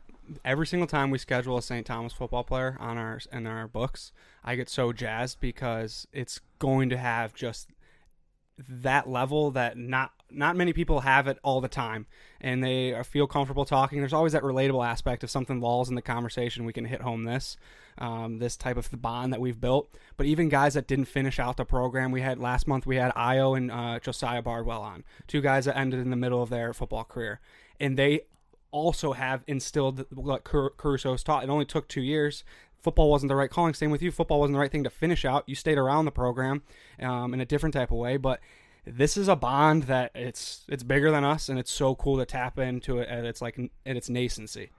[0.44, 1.86] every single time we schedule a St.
[1.86, 4.12] Thomas football player on our in our books,
[4.44, 7.70] I get so jazzed because it's going to have just
[8.58, 12.08] that level that not not many people have it all the time,
[12.42, 14.00] and they feel comfortable talking.
[14.00, 17.24] There's always that relatable aspect of something lulls in the conversation, we can hit home
[17.24, 17.58] this
[17.98, 19.94] um, this type of bond that we've built.
[20.18, 23.12] But even guys that didn't finish out the program, we had last month we had
[23.16, 26.74] Io and uh, Josiah Bardwell on, two guys that ended in the middle of their
[26.74, 27.40] football career,
[27.80, 28.22] and they
[28.72, 31.44] also have instilled what Car- Caruso's taught.
[31.44, 32.44] It only took two years.
[32.86, 33.74] Football wasn't the right calling.
[33.74, 34.12] Same with you.
[34.12, 35.44] Football wasn't the right thing to finish out.
[35.48, 36.62] You stayed around the program
[37.02, 38.42] um, in a different type of way, but
[38.86, 42.26] this is a bond that it's it's bigger than us, and it's so cool to
[42.26, 44.70] tap into it at its like at its nascency.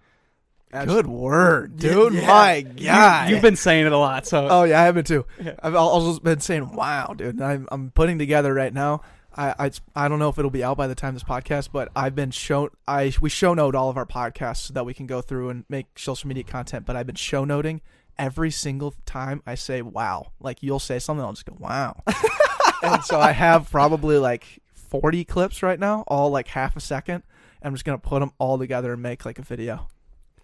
[0.71, 2.15] Good word, dude.
[2.15, 2.27] yeah.
[2.29, 3.31] My God.
[3.31, 5.27] you've been saying it a lot, so Oh yeah, I have been too.
[5.61, 9.01] I've also been saying, "Wow, dude." I'm I'm putting together right now.
[9.35, 11.91] I, I I don't know if it'll be out by the time this podcast, but
[11.97, 12.71] I've been shown.
[12.87, 15.65] I we show note all of our podcasts so that we can go through and
[15.69, 16.87] make social media content.
[16.87, 17.81] But I've been show noting
[18.19, 22.01] every single time I say "wow." Like you'll say something, I'll just go "wow,"
[22.83, 27.23] and so I have probably like 40 clips right now, all like half a second.
[27.63, 29.89] I'm just gonna put them all together and make like a video.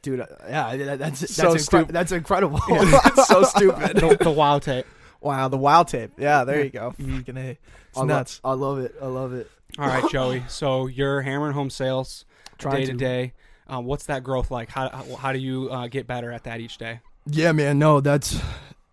[0.02, 1.94] dude, uh, yeah, that- that's that's So incre- stupid.
[1.94, 2.60] that's incredible.
[2.68, 3.96] It's so stupid.
[3.96, 4.86] the, the wow tape.
[5.20, 6.10] Wow, the wow tape.
[6.18, 6.90] Yeah, there you go.
[6.98, 7.50] Fucking A.
[7.50, 8.40] It's I lo- nuts.
[8.42, 8.94] I love it.
[9.00, 9.48] I love it.
[9.78, 10.42] All right, Joey.
[10.48, 12.24] So you're hammering home sales
[12.58, 12.92] Trying day to.
[12.92, 13.32] to day.
[13.68, 14.68] Um, what's that growth like?
[14.68, 17.00] How how, how do you uh, get better at that each day?
[17.26, 17.78] Yeah, man.
[17.78, 18.40] No, that's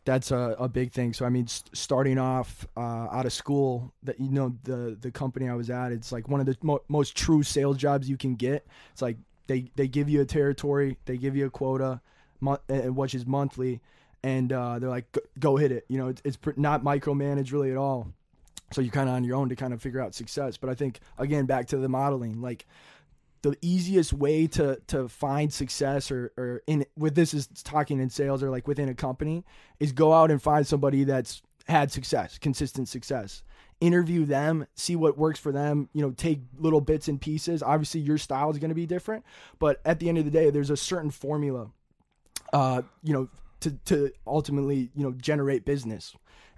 [0.05, 1.13] that's a, a big thing.
[1.13, 5.11] So I mean, s- starting off uh, out of school, that you know the the
[5.11, 8.17] company I was at, it's like one of the mo- most true sales jobs you
[8.17, 8.65] can get.
[8.91, 12.01] It's like they they give you a territory, they give you a quota,
[12.45, 12.57] uh,
[12.91, 13.81] which is monthly,
[14.23, 15.85] and uh, they're like, "Go- hit it.
[15.87, 18.07] You know, it's, it's pr- not micromanaged really at all.
[18.71, 20.55] So you're kind of on your own to kind of figure out success.
[20.55, 22.67] But I think again, back to the modeling, like
[23.41, 28.09] the easiest way to to find success or or in with this is talking in
[28.09, 29.45] sales or like within a company
[29.79, 33.43] is go out and find somebody that's had success, consistent success.
[33.79, 37.63] Interview them, see what works for them, you know, take little bits and pieces.
[37.63, 39.23] Obviously your style is going to be different,
[39.57, 41.69] but at the end of the day there's a certain formula
[42.53, 43.29] uh, you know,
[43.61, 46.15] to to ultimately, you know, generate business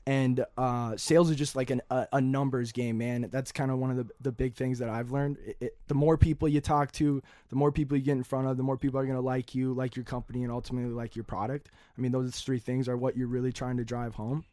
[0.08, 3.30] and uh, sales is just like an, a, a numbers game, man.
[3.32, 5.38] That's kind of one of the, the big things that I've learned.
[5.46, 8.48] It, it, the more people you talk to, the more people you get in front
[8.48, 11.16] of, the more people are going to like you, like your company, and ultimately like
[11.16, 11.70] your product.
[11.98, 14.44] I mean, those three things are what you're really trying to drive home.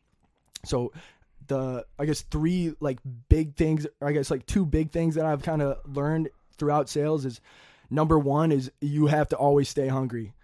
[0.65, 0.93] So,
[1.47, 2.99] the I guess three like
[3.31, 7.25] big things, I guess like two big things that I've kind of learned throughout sales
[7.25, 7.41] is
[7.89, 10.35] number one is you have to always stay hungry.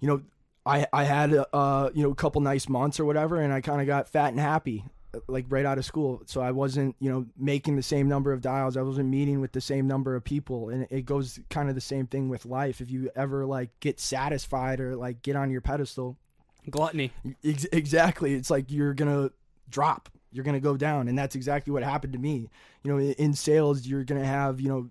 [0.00, 0.22] You know,
[0.68, 3.80] I I had uh you know a couple nice months or whatever, and I kind
[3.80, 4.84] of got fat and happy
[5.26, 6.22] like right out of school.
[6.26, 8.76] So I wasn't you know making the same number of dials.
[8.76, 11.80] I wasn't meeting with the same number of people, and it goes kind of the
[11.80, 12.80] same thing with life.
[12.80, 16.16] If you ever like get satisfied or like get on your pedestal,
[16.70, 17.12] Gluttony.
[17.44, 19.30] ex- exactly, it's like you're gonna
[19.68, 20.08] drop.
[20.30, 22.50] You're gonna go down, and that's exactly what happened to me.
[22.82, 24.90] You know, in, in sales, you're gonna have you know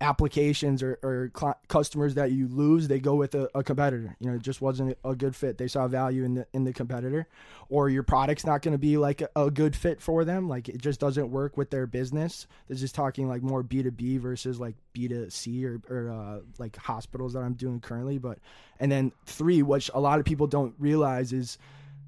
[0.00, 4.16] applications or, or cl- customers that you lose, they go with a, a, competitor.
[4.18, 5.58] You know, it just wasn't a good fit.
[5.58, 7.28] They saw value in the in the competitor,
[7.68, 10.48] or your product's not going to be like a, a, good fit for them.
[10.48, 12.46] Like it just doesn't work with their business.
[12.66, 16.10] They're just talking like more B two B versus like B two C or or
[16.10, 18.18] uh, like hospitals that I'm doing currently.
[18.18, 18.38] But
[18.78, 21.58] and then three, which a lot of people don't realize is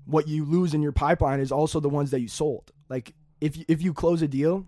[0.07, 2.72] what you lose in your pipeline is also the ones that you sold.
[2.88, 4.66] Like if if you close a deal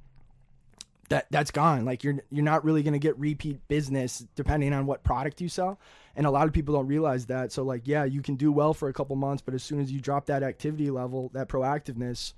[1.08, 1.84] that that's gone.
[1.84, 5.48] Like you're you're not really going to get repeat business depending on what product you
[5.48, 5.78] sell.
[6.16, 7.52] And a lot of people don't realize that.
[7.52, 9.90] So like yeah, you can do well for a couple months, but as soon as
[9.90, 12.34] you drop that activity level, that proactiveness,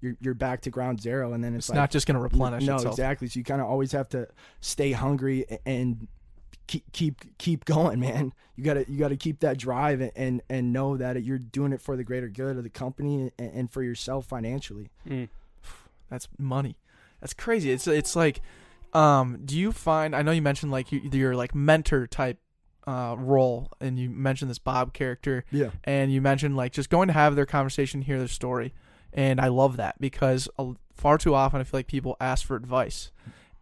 [0.00, 2.22] you're you're back to ground zero and then it's, it's like, not just going to
[2.22, 2.94] replenish No, itself.
[2.94, 3.28] exactly.
[3.28, 4.28] So you kind of always have to
[4.60, 6.08] stay hungry and
[6.66, 8.32] keep keep keep going, man.
[8.56, 11.38] You got to you got to keep that drive and, and and know that you're
[11.38, 14.90] doing it for the greater good of the company and, and for yourself financially.
[15.08, 15.28] Mm.
[16.10, 16.76] That's money.
[17.22, 17.70] That's crazy.
[17.70, 18.42] It's it's like,
[18.92, 20.14] um, do you find?
[20.14, 22.38] I know you mentioned like you, your like mentor type
[22.86, 25.70] uh, role, and you mentioned this Bob character, Yeah.
[25.84, 28.74] and you mentioned like just going to have their conversation, hear their story,
[29.12, 32.56] and I love that because uh, far too often I feel like people ask for
[32.56, 33.12] advice,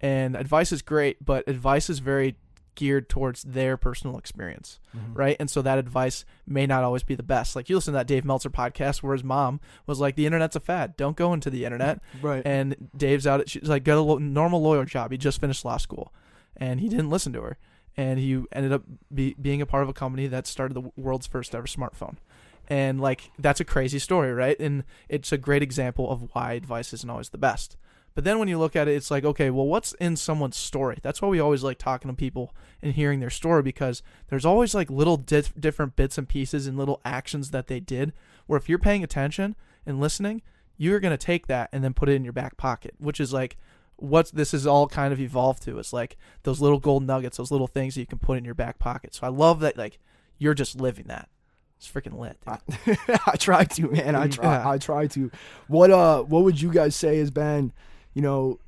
[0.00, 2.36] and advice is great, but advice is very
[2.74, 5.14] geared towards their personal experience, Mm-hmm.
[5.14, 5.36] right?
[5.38, 7.54] And so that advice may not always be the best.
[7.54, 10.56] Like you listen to that Dave Meltzer podcast where his mom was like, "The internet's
[10.56, 10.96] a fad.
[10.96, 12.42] Don't go into the internet." Right.
[12.44, 13.48] And Dave's out.
[13.48, 15.12] She's like, "Got a normal lawyer job.
[15.12, 16.12] He just finished law school,"
[16.56, 17.58] and he didn't listen to her.
[17.96, 21.26] And he ended up be- being a part of a company that started the world's
[21.26, 22.16] first ever smartphone.
[22.68, 24.58] And like that's a crazy story, right?
[24.60, 27.76] And it's a great example of why advice isn't always the best.
[28.14, 30.98] But then when you look at it, it's like, okay, well, what's in someone's story?
[31.02, 34.74] That's why we always like talking to people and hearing their story because there's always
[34.74, 38.12] like little dif- different bits and pieces and little actions that they did.
[38.46, 39.54] Where if you're paying attention
[39.86, 40.42] and listening,
[40.76, 43.32] you're going to take that and then put it in your back pocket, which is
[43.32, 43.56] like
[43.96, 45.78] what this is all kind of evolved to.
[45.78, 48.54] It's like those little gold nuggets, those little things that you can put in your
[48.54, 49.14] back pocket.
[49.14, 49.98] So I love that, like,
[50.38, 51.28] you're just living that.
[51.76, 52.38] It's freaking lit.
[52.84, 52.98] dude.
[53.26, 54.14] I try to, man.
[54.14, 54.44] I try.
[54.44, 54.68] Yeah.
[54.68, 55.30] I try to.
[55.68, 56.22] What uh?
[56.22, 57.72] What would you guys say has been,
[58.14, 58.58] you know,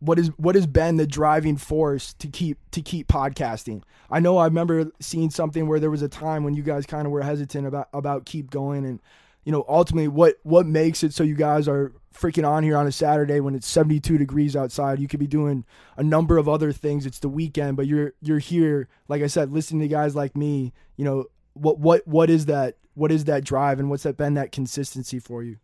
[0.00, 3.82] what is what has been the driving force to keep to keep podcasting?
[4.10, 7.06] I know I remember seeing something where there was a time when you guys kind
[7.06, 9.00] of were hesitant about about keep going, and
[9.44, 12.86] you know, ultimately, what what makes it so you guys are freaking on here on
[12.86, 15.00] a Saturday when it's 72 degrees outside?
[15.00, 15.64] You could be doing
[15.96, 17.06] a number of other things.
[17.06, 20.72] It's the weekend, but you're you're here, like I said, listening to guys like me.
[20.96, 21.24] You know,
[21.54, 25.18] what what what is that what is that drive and what's that been that consistency
[25.18, 25.58] for you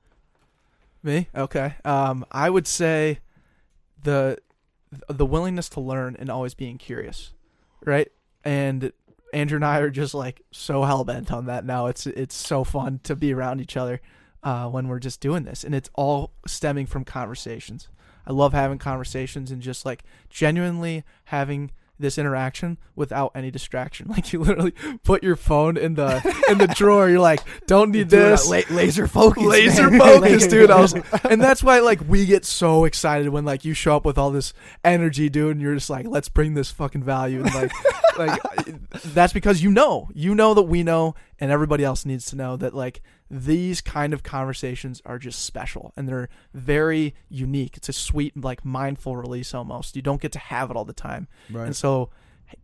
[1.02, 1.28] Me?
[1.34, 1.74] Okay.
[1.84, 3.20] Um, I would say
[4.02, 4.38] the
[5.08, 7.32] the willingness to learn and always being curious,
[7.84, 8.10] right?
[8.44, 8.92] And
[9.32, 11.86] Andrew and I are just like so hell bent on that now.
[11.86, 14.00] It's it's so fun to be around each other
[14.42, 17.88] uh, when we're just doing this, and it's all stemming from conversations.
[18.26, 24.08] I love having conversations and just like genuinely having this interaction without any distraction.
[24.20, 26.16] Like you literally put your phone in the
[26.48, 27.08] in the drawer.
[27.08, 28.48] You're like, don't need Dude, this.
[28.48, 30.00] la- laser focus laser man.
[30.00, 30.70] focus, dude.
[30.70, 34.04] I was, and that's why like we get so excited when like you show up
[34.04, 34.52] with all this
[34.84, 37.72] energy, dude, and you're just like, let's bring this fucking value, and like,
[38.18, 38.40] like
[39.14, 42.56] that's because you know, you know that we know, and everybody else needs to know
[42.56, 43.00] that like
[43.30, 47.76] these kind of conversations are just special and they're very unique.
[47.76, 49.94] It's a sweet, like mindful release almost.
[49.94, 51.66] You don't get to have it all the time, Right.
[51.66, 52.10] and so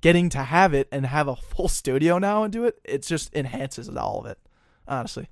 [0.01, 3.33] getting to have it and have a full studio now and do it, it just
[3.35, 4.39] enhances all of it.
[4.89, 5.29] Honestly.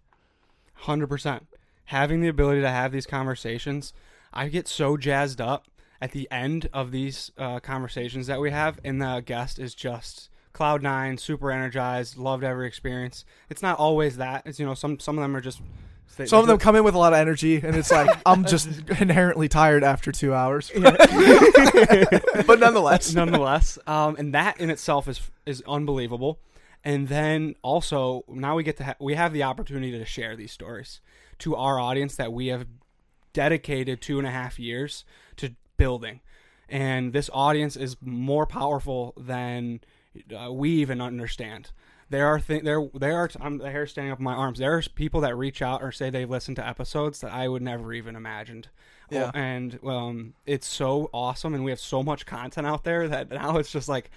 [0.75, 1.47] Hundred percent.
[1.87, 3.93] Having the ability to have these conversations,
[4.33, 5.67] I get so jazzed up.
[6.01, 10.29] at the end of these uh, conversations that we have, and the guest is just
[10.55, 13.27] cloud nine, super energized, loved every experience.
[13.51, 14.45] It's not always that.
[14.47, 15.61] It's you know some some of them are just.
[16.17, 18.45] they- Some of them come in with a lot of energy, and it's like I'm
[18.47, 18.69] just
[19.01, 20.71] inherently tired after two hours.
[22.47, 23.79] but nonetheless, nonetheless.
[23.87, 26.39] Um, and that in itself is is unbelievable.
[26.87, 30.53] And then also now we get to ha- we have the opportunity to share these
[30.53, 31.01] stories
[31.39, 32.67] to our audience that we have
[33.33, 35.05] dedicated two and a half years
[35.37, 36.21] to building,
[36.69, 39.81] and this audience is more powerful than
[40.37, 41.71] uh, we even understand.
[42.11, 44.59] There are th- there there are I'm the hair standing up on my arms.
[44.59, 47.63] There are people that reach out or say they listen to episodes that I would
[47.63, 48.69] never even imagined.
[49.11, 49.31] Yeah.
[49.35, 53.31] Oh, and um, it's so awesome, and we have so much content out there that
[53.31, 54.11] now it's just like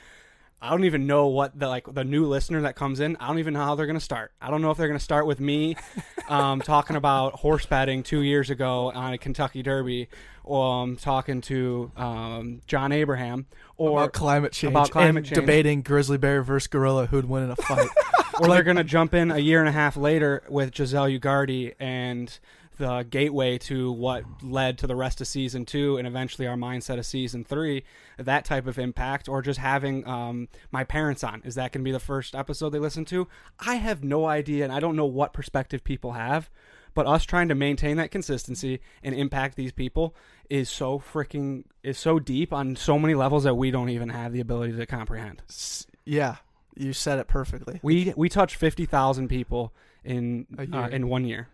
[0.60, 3.16] I don't even know what the like the new listener that comes in.
[3.18, 4.32] I don't even know how they're gonna start.
[4.42, 5.76] I don't know if they're gonna start with me
[6.30, 10.10] um, talking about horse betting two years ago on a Kentucky Derby,
[10.44, 13.46] or um, talking to um, John Abraham,
[13.78, 15.36] or about climate change, about climate change.
[15.36, 17.90] debating grizzly bear versus gorilla who'd win in a fight.
[18.40, 22.40] or they're gonna jump in a year and a half later with Giselle Ugardi and
[22.78, 26.98] the gateway to what led to the rest of season two and eventually our mindset
[26.98, 27.84] of season three.
[28.18, 31.42] That type of impact, or just having um, my parents on.
[31.46, 33.28] Is that gonna be the first episode they listen to?
[33.60, 36.50] I have no idea, and I don't know what perspective people have.
[36.94, 40.16] But us trying to maintain that consistency and impact these people
[40.50, 44.34] is so freaking is so deep on so many levels that we don't even have
[44.34, 45.44] the ability to comprehend.
[46.06, 46.38] Yeah,
[46.76, 47.80] you said it perfectly.
[47.84, 51.50] We we touched fifty thousand people in uh, in one year,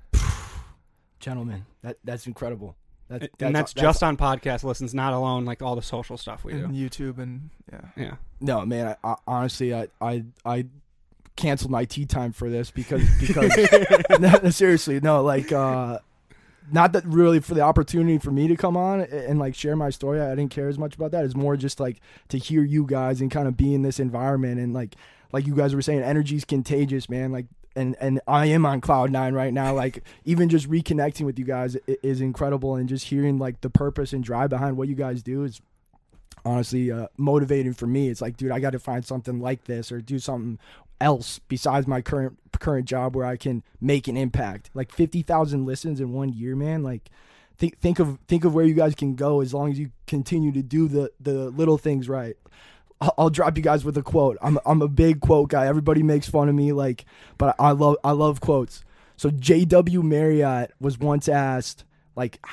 [1.23, 2.75] Gentlemen, that that's incredible.
[3.07, 6.43] That, and that's, that's, just on podcast listens, not alone like all the social stuff
[6.43, 6.67] we do.
[6.67, 7.81] YouTube and yeah.
[7.95, 8.97] Yeah, no man.
[9.03, 10.65] I, I, honestly, I, I I
[11.37, 13.55] canceled my tea time for this because because
[14.19, 15.99] no, seriously, no, like uh,
[16.73, 19.77] not that really for the opportunity for me to come on and, and like share
[19.77, 20.19] my story.
[20.19, 21.23] I didn't care as much about that.
[21.23, 24.59] It's more just like to hear you guys and kind of be in this environment
[24.59, 24.97] and like
[25.31, 27.31] like you guys were saying, energy's contagious, man.
[27.31, 29.73] Like and and I am on cloud nine right now.
[29.73, 34.13] Like even just reconnecting with you guys is incredible, and just hearing like the purpose
[34.13, 35.61] and drive behind what you guys do is
[36.45, 38.09] honestly uh, motivating for me.
[38.09, 40.59] It's like, dude, I got to find something like this or do something
[41.01, 44.69] else besides my current current job where I can make an impact.
[44.73, 46.83] Like fifty thousand listens in one year, man.
[46.83, 47.09] Like
[47.57, 50.51] think think of think of where you guys can go as long as you continue
[50.51, 52.37] to do the the little things right.
[53.03, 54.37] I'll, I'll drop you guys with a quote.
[54.41, 55.67] I'm I'm a big quote guy.
[55.67, 57.03] Everybody makes fun of me, like,
[57.37, 58.85] but I love I love quotes.
[59.17, 60.01] So J.W.
[60.01, 61.83] Marriott was once asked,
[62.15, 62.43] like,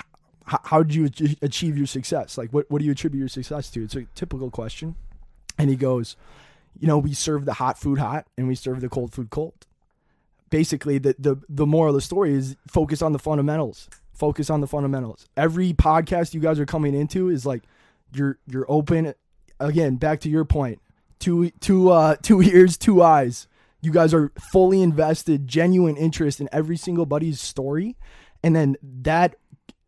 [0.44, 2.36] how did you achieve your success?
[2.36, 3.84] Like, what what do you attribute your success to?
[3.84, 4.96] It's a typical question,
[5.56, 6.16] and he goes,
[6.80, 9.66] you know, we serve the hot food hot and we serve the cold food cold.
[10.50, 13.88] Basically, the the the moral of the story is focus on the fundamentals.
[14.14, 15.26] Focus on the fundamentals.
[15.36, 17.62] Every podcast you guys are coming into is like
[18.12, 19.14] you're you're open.
[19.60, 20.80] Again, back to your point.
[21.18, 23.46] Two two uh two ears, two eyes.
[23.82, 27.96] You guys are fully invested, genuine interest in every single buddy's story,
[28.42, 29.36] and then that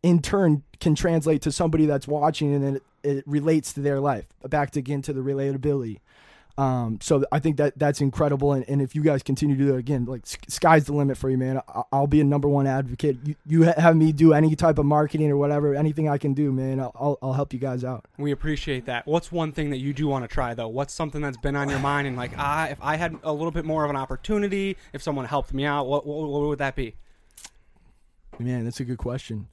[0.01, 3.99] in turn can translate to somebody that's watching, and then it, it relates to their
[3.99, 4.25] life.
[4.47, 5.99] Back to again to the relatability.
[6.55, 9.71] Um, so I think that that's incredible, and, and if you guys continue to do
[9.71, 11.59] that again, like sky's the limit for you, man.
[11.67, 13.17] I, I'll be a number one advocate.
[13.25, 16.51] You, you have me do any type of marketing or whatever, anything I can do,
[16.51, 16.79] man.
[16.79, 18.05] I'll, I'll, I'll help you guys out.
[18.19, 19.07] we appreciate that.
[19.07, 20.67] What's one thing that you do want to try though?
[20.67, 23.51] What's something that's been on your mind and like, ah, if I had a little
[23.51, 26.75] bit more of an opportunity, if someone helped me out, what what, what would that
[26.75, 26.93] be?
[28.37, 29.47] Man, that's a good question.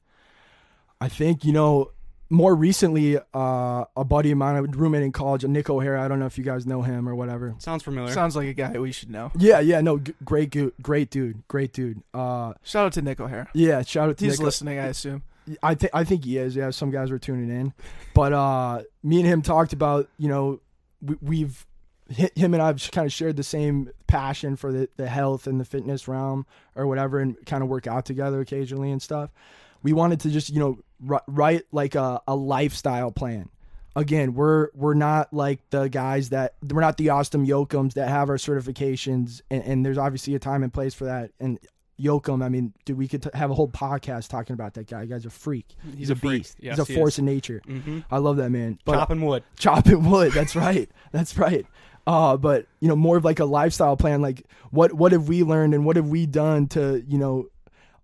[0.99, 1.91] I think you know
[2.31, 6.01] more recently, uh, a buddy of mine, a roommate in college, Nick O'Hara.
[6.03, 7.53] I don't know if you guys know him or whatever.
[7.59, 8.11] Sounds familiar.
[8.13, 9.31] Sounds like a guy we should know.
[9.37, 12.01] Yeah, yeah, no, g- great, gu- great dude, great dude.
[12.13, 13.49] Uh, Shout out to Nick O'Hara.
[13.53, 14.45] yeah, shout out to He's Nick.
[14.45, 15.23] listening, I assume.
[15.61, 16.55] I think I think he is.
[16.55, 17.73] Yeah, some guys were tuning in,
[18.13, 20.61] but uh, me and him talked about you know
[21.01, 21.65] we, we've
[22.15, 25.59] hi- him and I've kind of shared the same passion for the, the health and
[25.59, 29.31] the fitness realm or whatever, and kind of work out together occasionally and stuff.
[29.83, 33.49] We wanted to just you know ri- write like a, a lifestyle plan.
[33.95, 38.29] Again, we're we're not like the guys that we're not the Austin Yokums that have
[38.29, 41.31] our certifications, and, and there's obviously a time and place for that.
[41.41, 41.59] And
[41.99, 45.01] Yokum, I mean, dude, we could t- have a whole podcast talking about that guy.
[45.01, 45.75] The guy's a freak.
[45.97, 46.43] He's a, a freak.
[46.43, 46.57] beast.
[46.61, 47.19] Yes, He's a he force is.
[47.19, 47.61] of nature.
[47.67, 47.99] Mm-hmm.
[48.09, 48.79] I love that man.
[48.85, 49.43] But Chopping wood.
[49.59, 50.31] chopping wood.
[50.31, 50.89] That's right.
[51.11, 51.65] That's right.
[52.07, 54.21] Uh, but you know, more of like a lifestyle plan.
[54.21, 57.49] Like, what what have we learned and what have we done to you know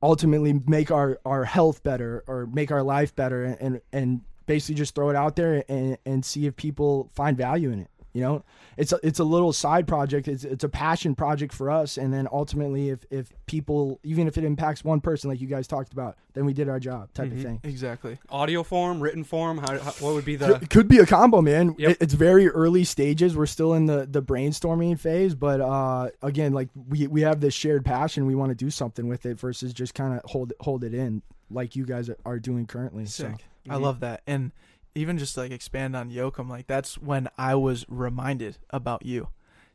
[0.01, 4.95] ultimately make our our health better or make our life better and and basically just
[4.95, 7.89] throw it out there and and see if people find value in it.
[8.14, 8.43] You know,
[8.78, 10.28] it's a, it's a little side project.
[10.28, 11.97] It's it's a passion project for us.
[11.97, 15.68] And then ultimately, if if people, even if it impacts one person, like you guys
[15.68, 17.36] talked about, then we did our job, type Mhm.
[17.38, 17.60] of thing.
[17.64, 18.18] Exactly.
[18.30, 19.60] Audio form, written form.
[19.60, 20.58] How, how what would be the?
[20.60, 21.76] Could, could be a combo, man.
[21.78, 21.91] Yep.
[21.91, 23.36] It- It's very early stages.
[23.36, 27.53] We're still in the the brainstorming phase, but uh, again, like we we have this
[27.53, 28.26] shared passion.
[28.26, 30.93] We want to do something with it versus just kind of hold it- hold it
[30.95, 33.05] in, like you guys are doing currently.
[33.05, 33.26] So.
[33.26, 33.45] Sick.
[33.70, 33.82] I Mhm.
[33.82, 34.22] love that.
[34.26, 34.53] And
[34.97, 39.29] even just like expand on Yoakum, like that's when I was reminded about you.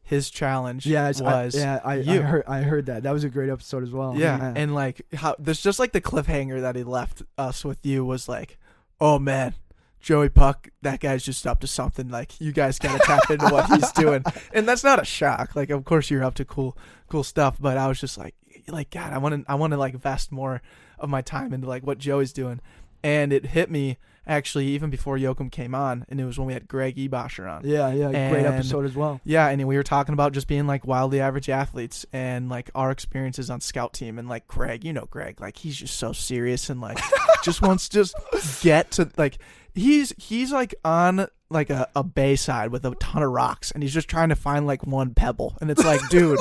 [0.04, 3.04] His challenge Yeah, it's- I, was yeah, I, I heard I heard that.
[3.04, 4.16] That was a great episode as well.
[4.16, 8.04] Yeah, and like how there's just like the cliffhanger that he left us with you
[8.04, 8.58] was like,
[9.00, 9.54] oh man,
[10.00, 12.08] Joey Puk, that guy's just up to something.
[12.08, 15.54] Like you guys gotta tap into what he's doing, and that's not a shock.
[15.54, 16.76] Like of course you're up to cool,
[17.08, 18.34] cool stuff, but I was just like,
[18.66, 20.62] like God, I want to, I want to like invest more
[20.98, 22.60] of my time into like what Joey's doing,
[23.04, 26.52] and it hit me actually even before Yoakum came on, and it was when we
[26.52, 27.62] had Greg Ebosher on.
[27.64, 29.20] yeah, yeah, great episode as well.
[29.24, 32.90] Yeah, and we were talking about just being like wildly average athletes and like our
[32.90, 36.70] experiences on scout team and like Greg, you know Greg, like he's just so serious
[36.70, 36.98] and like
[37.42, 38.14] just wants to just
[38.62, 39.38] get to like
[39.74, 43.82] he's he's like on like a, a bay side with a ton of rocks and
[43.82, 46.38] he's just trying to find like one pebble and it's like dude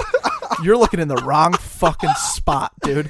[0.63, 3.09] you're looking in the wrong fucking spot dude.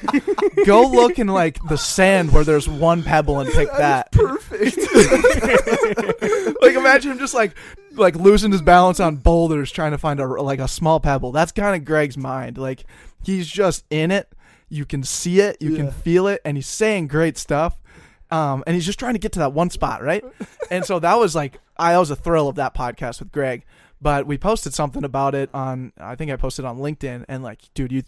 [0.65, 4.78] Go look in like the sand where there's one pebble and pick that Perfect.
[6.61, 7.53] like imagine him just like
[7.91, 11.34] like losing his balance on boulders trying to find a like a small pebble.
[11.34, 12.57] That's kind of greg's mind.
[12.57, 12.86] Like
[13.22, 14.32] he's just in it.
[14.69, 15.61] You can see it.
[15.61, 16.39] You can feel it.
[16.45, 17.78] And he's saying great stuff.
[18.30, 20.24] Um and he's just trying to get to that one spot right?
[20.69, 23.65] And so that was like i that was a thrill of that podcast with greg
[24.02, 27.62] but we posted something about it on i think i posted on linkedin and like
[27.74, 28.04] dude you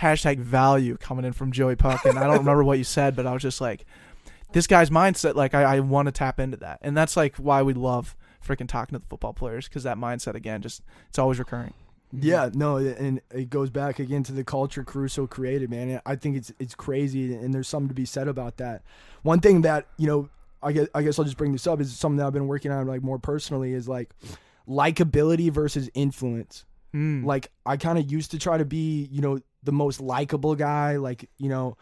[0.00, 3.26] hashtag value coming in from joey puk and i don't remember what you said but
[3.26, 3.84] i was just like
[4.52, 7.62] this guy's mindset like i, I want to tap into that and that's like why
[7.62, 8.16] we love
[8.46, 11.74] freaking talking to the football players because that mindset again just it's always recurring
[12.12, 16.00] Yeah, no, and it goes back again to the culture Caruso created, man.
[16.06, 18.82] I think it's it's crazy, and there's something to be said about that.
[19.22, 20.28] One thing that you know,
[20.62, 22.70] I guess I guess I'll just bring this up is something that I've been working
[22.70, 24.14] on like more personally is like
[24.68, 26.64] likability versus influence.
[26.94, 27.24] mm.
[27.24, 30.96] Like I kind of used to try to be, you know, the most likable guy,
[30.96, 31.76] like you know,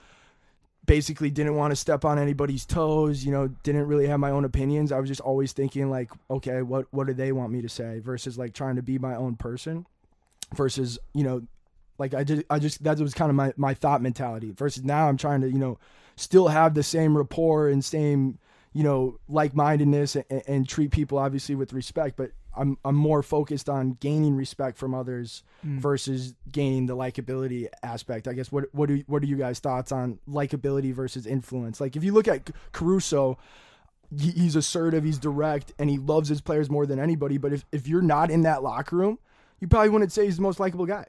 [0.87, 4.45] basically didn't want to step on anybody's toes, you know, didn't really have my own
[4.45, 4.93] opinions.
[4.93, 8.01] I was just always thinking like, okay, what what do they want me to say
[8.01, 9.87] versus like trying to be my own person
[10.55, 11.43] versus, you know,
[11.99, 15.09] like I just I just that was kind of my my thought mentality versus now
[15.09, 15.79] I'm trying to, you know,
[16.17, 18.39] still have the same rapport and same,
[18.73, 23.69] you know, like-mindedness and, and treat people obviously with respect, but I'm I'm more focused
[23.69, 25.79] on gaining respect from others Mm.
[25.79, 28.29] versus gaining the likability aspect.
[28.29, 31.81] I guess what what do what are you guys thoughts on likability versus influence?
[31.81, 33.39] Like if you look at Caruso,
[34.17, 37.39] he- he's assertive, he's direct, and he loves his players more than anybody.
[37.39, 39.19] But if if you're not in that locker room,
[39.61, 41.07] you probably wouldn't say he's the most likable guy.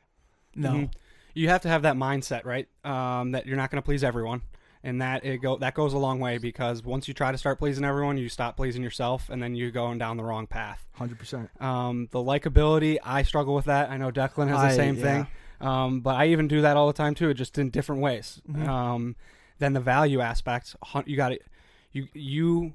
[0.56, 0.92] no Mhm.
[1.34, 2.66] You have to have that mindset, right?
[2.86, 4.42] Um, that you're not going to please everyone,
[4.86, 7.60] and that it go that goes a long way because once you try to start
[7.60, 10.86] pleasing everyone, you stop pleasing yourself, and then you're going down the wrong path.
[10.94, 11.50] Hundred percent.
[11.60, 13.90] Um, the likability, I struggle with that.
[13.90, 15.02] I know Declan has the I- same yeah.
[15.04, 15.28] thing,
[15.60, 18.42] um, but I even do that all the time too, just in different ways.
[18.50, 18.68] Mhm.
[18.68, 19.16] Um,
[19.60, 21.42] then the value aspects, hun- you got it.
[21.92, 22.74] you you.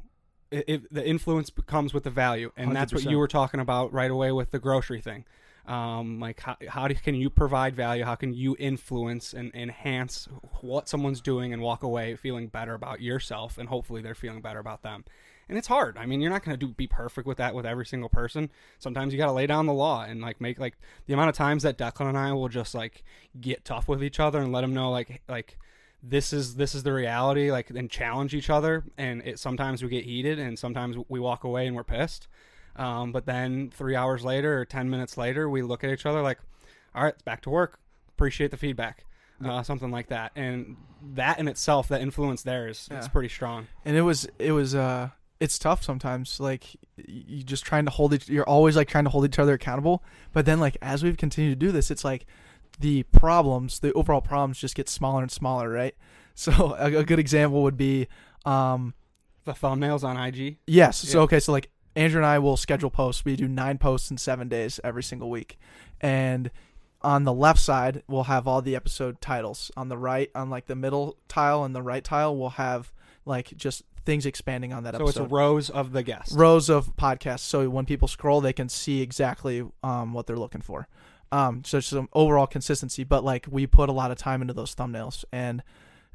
[0.50, 3.92] It, it, the influence comes with the value, and that's what you were talking about
[3.92, 5.24] right away with the grocery thing.
[5.70, 8.04] Um, like how, how do, can you provide value?
[8.04, 10.28] How can you influence and enhance
[10.62, 14.58] what someone's doing and walk away feeling better about yourself, and hopefully they're feeling better
[14.58, 15.04] about them.
[15.48, 15.96] And it's hard.
[15.96, 18.50] I mean, you're not going to do be perfect with that with every single person.
[18.80, 21.36] Sometimes you got to lay down the law and like make like the amount of
[21.36, 23.04] times that Declan and I will just like
[23.40, 25.56] get tough with each other and let them know like like
[26.02, 29.88] this is this is the reality like and challenge each other and it sometimes we
[29.88, 32.26] get heated and sometimes we walk away and we're pissed
[32.80, 36.22] um, but then three hours later or 10 minutes later we look at each other
[36.22, 36.38] like
[36.94, 37.78] all right it's back to work.
[38.08, 39.04] Appreciate the feedback
[39.44, 40.32] uh, something like that.
[40.36, 40.76] And
[41.14, 43.66] that in itself that influence there is it's pretty strong.
[43.84, 46.64] And it was it was uh it's tough sometimes like
[46.96, 50.02] you just trying to hold each you're always like trying to hold each other accountable.
[50.32, 52.26] But then like as we've continued to do this it's like
[52.78, 55.94] the problems the overall problems just get smaller and smaller right?
[56.36, 58.08] So a, a good example would be
[58.46, 58.94] um
[59.44, 60.96] the thumbnails on ig yes.
[60.96, 63.24] So okay so like andrew and i will schedule posts.
[63.24, 65.58] We do nine posts in seven days every single week.
[66.00, 66.50] And
[67.02, 69.70] on the left side we'll have all the episode titles.
[69.76, 72.92] On the right on like the middle tile and the right tile we'll have
[73.24, 75.24] like just things expanding on that so episode.
[75.24, 76.32] it's rows of the guests.
[76.32, 77.40] Rows of podcasts.
[77.40, 80.88] So when people scroll they can see exactly um, what they're looking for.
[81.32, 84.74] Um, so some overall consistency but like we put a lot of time into those
[84.74, 85.24] thumbnails.
[85.32, 85.62] And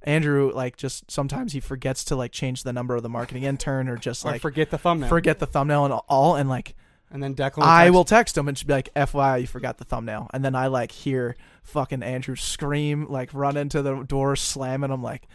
[0.06, 3.90] andrew like just sometimes he forgets to like change the number of the marketing intern
[3.90, 6.76] or just or like forget the thumbnail forget the thumbnail and all and like
[7.12, 7.64] And then Declan.
[7.64, 10.44] I text- will text him and she'll be like, "FYI, you forgot the thumbnail." And
[10.44, 14.90] then I like hear fucking Andrew scream, like run into the door, slam it.
[14.92, 15.28] I'm like,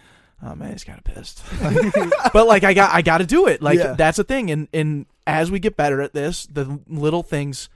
[0.42, 1.42] "Oh man, he's kind of pissed."
[2.32, 3.62] but like, I got I got to do it.
[3.62, 3.94] Like Yeah.
[3.94, 4.50] that's the thing.
[4.50, 7.68] And and as we get better at this, the little things.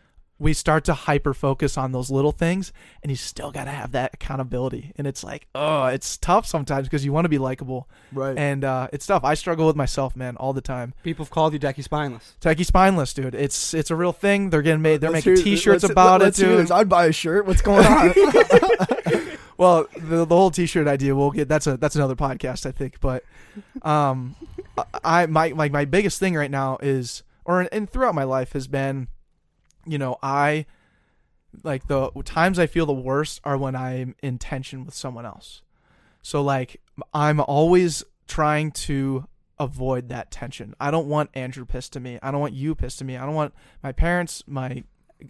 [0.45, 2.73] We start to hyper focus on those little things,
[3.03, 4.93] and you still got to have that accountability.
[4.97, 8.37] And it's like, oh, it's tough sometimes because you want to be likable, Right.
[8.39, 9.25] and uh, it's tough.
[9.25, 10.95] I struggle with myself, man, all the time.
[11.03, 12.35] People have called you Decky Spineless.
[12.41, 13.35] Techie spineless, dude.
[13.35, 14.51] It's it's a real thing.
[14.51, 15.01] They're getting made.
[15.01, 16.71] They're Let's making hear- T-shirts about let's it, dude.
[16.71, 17.47] I'd buy a shirt.
[17.47, 18.13] What's going on?
[19.57, 21.49] Well, the, the whole T-shirt idea, we'll get.
[21.49, 23.01] That's a that's another podcast, I think.
[23.01, 23.23] But,
[23.83, 24.35] um,
[25.05, 28.67] I my like my biggest thing right now is, or and throughout my life has
[28.67, 29.07] been,
[29.87, 30.67] you know, I
[31.63, 35.63] like the times I feel the worst are when I'm in tension with someone else.
[36.23, 36.81] So like
[37.13, 39.27] I'm always trying to
[39.59, 40.75] avoid that tension.
[40.81, 42.19] I don't want Andrew pissed at me.
[42.23, 43.17] I don't want you pissed at me.
[43.17, 44.83] I don't want my parents, my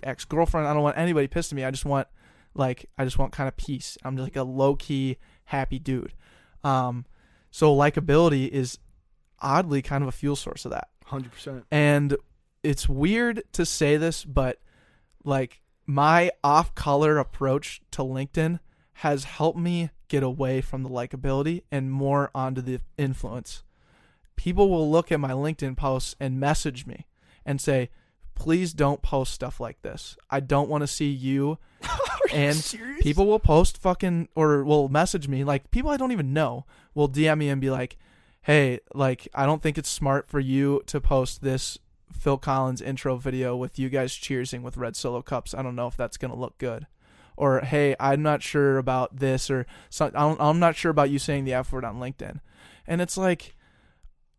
[0.02, 0.66] ex girlfriend.
[0.66, 1.64] I don't want anybody pissed at me.
[1.64, 2.08] I just want
[2.54, 3.98] like I just want kind of peace.
[4.04, 6.14] I'm just like a low key happy dude.
[6.62, 7.04] Um,
[7.50, 8.78] so likability is
[9.40, 10.88] oddly kind of a fuel source of that.
[11.04, 11.64] Hundred percent.
[11.70, 12.16] And
[12.64, 14.60] it's weird to say this, but
[15.22, 18.58] like my off color approach to LinkedIn
[18.98, 23.62] has helped me get away from the likability and more onto the influence.
[24.36, 27.06] People will look at my LinkedIn posts and message me
[27.44, 27.90] and say,
[28.34, 30.16] please don't post stuff like this.
[30.30, 31.58] I don't want to see you.
[32.32, 36.64] and people will post fucking or will message me like people I don't even know
[36.94, 37.98] will DM me and be like,
[38.42, 41.78] "Hey, like I don't think it's smart for you to post this
[42.18, 45.54] Phil Collins intro video with you guys cheersing with red solo cups.
[45.54, 46.86] I don't know if that's gonna look good."
[47.36, 49.66] Or hey, I'm not sure about this, or
[50.00, 52.40] I'm not sure about you saying the F word on LinkedIn,
[52.86, 53.56] and it's like,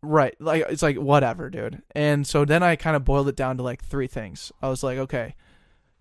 [0.02, 1.82] right, like it's like whatever, dude.
[1.94, 4.50] And so then I kind of boiled it down to like three things.
[4.62, 5.34] I was like, okay,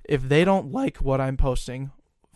[0.06, 1.92] if they don't like what I'm posting,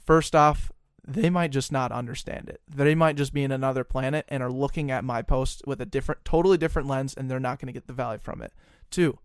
[0.05, 0.71] first off,
[1.07, 2.61] they might just not understand it.
[2.67, 5.85] They might just be in another planet and are looking at my post with a
[5.85, 8.53] different, totally different lens, and they're not going to get the value from it.
[8.91, 9.19] Two,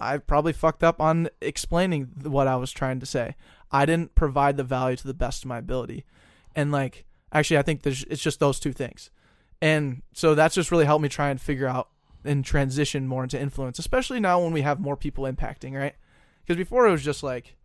[0.00, 3.34] I probably fucked up on explaining what I was trying to say.
[3.70, 6.04] I didn't provide the value to the best of my ability,
[6.54, 9.10] and like, actually, I think there's, it's just those two things,
[9.60, 11.88] and so that's just really helped me try and figure out
[12.24, 15.94] and transition more into influence, especially now when we have more people impacting, right?
[16.44, 17.56] Because before it was just like,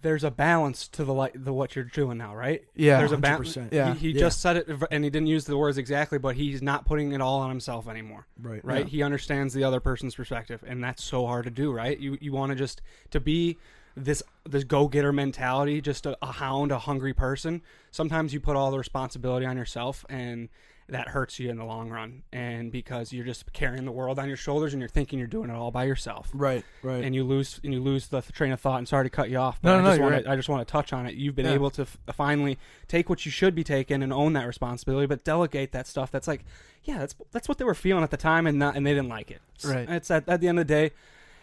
[0.00, 2.62] There's a balance to the like the what you're doing now, right?
[2.74, 3.56] yeah, There's a balance.
[3.72, 3.94] Yeah.
[3.94, 4.20] He, he Yeah.
[4.20, 7.20] just said it, and he didn't use the words exactly, but he's not putting it
[7.20, 8.26] all on himself anymore.
[8.40, 8.64] Right.
[8.64, 8.86] right?
[8.86, 11.98] He understands the other person's perspective, and that's so hard to do, right?
[11.98, 12.80] You you want to just
[13.10, 13.58] to be
[13.96, 17.62] this this go getter mentality, just a, a hound, a hungry person.
[17.90, 20.48] Sometimes you put all the responsibility on yourself, and
[20.90, 22.22] that hurts you in the long run.
[22.32, 25.50] And because you're just carrying the world on your shoulders, and you're thinking you're doing
[25.50, 26.30] it all by yourself.
[26.32, 26.64] Right.
[26.82, 27.04] Right.
[27.04, 28.78] And you lose and you lose the train of thought.
[28.78, 30.32] And sorry to cut you off, No, but no, I no, just you're want right.
[30.32, 31.14] I just want to touch on it.
[31.14, 31.52] You've been Yeah.
[31.52, 32.58] able to f- finally
[32.88, 36.10] take what you should be taking and own that responsibility, but delegate that stuff.
[36.10, 36.44] That's like,
[36.84, 39.10] yeah, that's that's what they were feeling at the time, and not and they didn't
[39.10, 39.42] like it.
[39.64, 39.88] Right.
[39.90, 40.90] It's at, at the end of the day,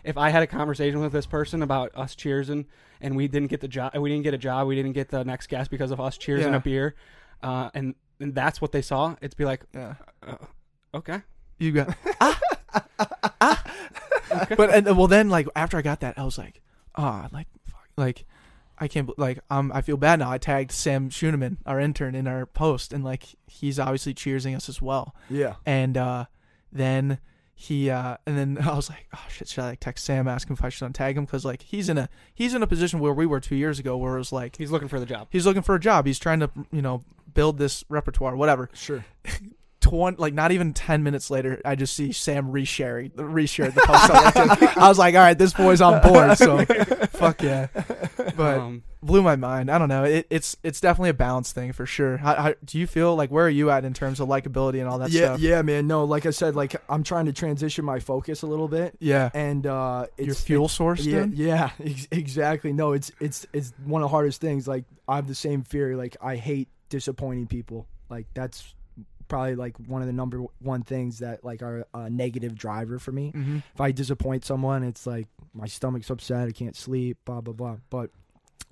[0.03, 2.65] if I had a conversation with this person about us cheersing
[3.01, 5.23] and we didn't get the job, we didn't get a job, we didn't get the
[5.23, 6.55] next guest because of us cheersing Yeah.
[6.55, 6.95] a beer,
[7.43, 9.15] uh, and and that's what they saw.
[9.21, 9.95] It'd be like, yeah.
[10.25, 10.37] uh,
[10.93, 11.21] okay,
[11.59, 12.39] You got ah,
[13.41, 13.63] ah.
[14.57, 16.61] but and well then like after I got that I was like
[16.95, 18.25] ah like fuck like
[18.77, 22.15] I can't bel- like um I feel bad now I tagged Sam Schuneman our intern
[22.15, 25.55] in our post and like he's obviously cheersing us as well yeah.
[25.65, 26.25] and uh
[26.71, 27.19] then
[27.53, 30.49] he uh and then I was like oh shit should I like text Sam ask
[30.49, 32.99] him if I should untag him because like he's in a he's in a position
[32.99, 35.27] where we were two years ago where it was like he's looking for the job.
[35.29, 37.03] he's looking for a job he's trying to you know
[37.35, 39.05] build this repertoire whatever Sure.
[39.81, 44.09] 20, like not even 10 minutes later i just see sam resharing reshared the post
[44.09, 44.77] on LinkedIn.
[44.77, 46.65] i was like all right this boy's on board so
[47.11, 47.67] fuck yeah
[48.35, 51.71] but um, blew my mind i don't know it, it's it's definitely a balance thing
[51.71, 54.27] for sure how, how, do you feel like where are you at in terms of
[54.27, 55.25] likability and all that yeah.
[55.25, 55.85] stuff Yeah, man.
[55.85, 59.29] No, like I said, like I'm trying to transition my focus a little bit, yeah
[59.35, 61.33] and uh, it's your fuel source Yeah, dude?
[61.35, 62.73] yeah, ex- exactly.
[62.73, 64.67] No, it's it's it's one of the hardest things.
[64.67, 65.95] Like I have the same fear.
[65.95, 67.87] Like I hate disappointing people.
[68.09, 68.73] Like that's
[69.27, 73.11] probably like one of the number one things that like are a negative driver for
[73.11, 73.33] me.
[73.35, 73.57] mm-hmm.
[73.73, 76.47] If I disappoint someone, it's like my stomach's upset.
[76.47, 77.17] I can't sleep.
[77.25, 77.77] Blah blah blah.
[77.89, 78.11] But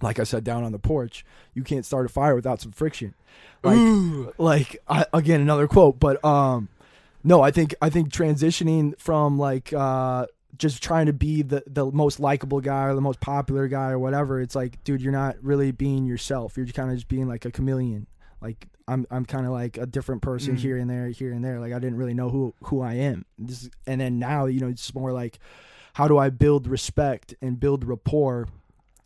[0.01, 3.13] like I said down on the porch, you can't start a fire without some friction.
[3.63, 6.69] Like like I, again another quote, but um
[7.23, 11.85] no, I think I think transitioning from like uh just trying to be the the
[11.91, 15.35] most likable guy or the most popular guy or whatever, it's like, dude, you're not
[15.41, 16.57] really being yourself.
[16.57, 18.07] You're kind of just being like a chameleon.
[18.43, 20.59] Like I'm I'm kind of like a different person Mm.
[20.59, 21.59] here and there, here and there.
[21.59, 23.25] Like I didn't really know who who I am.
[23.39, 25.39] This and then now, you know, it's more like
[25.93, 28.47] how do I build respect and build rapport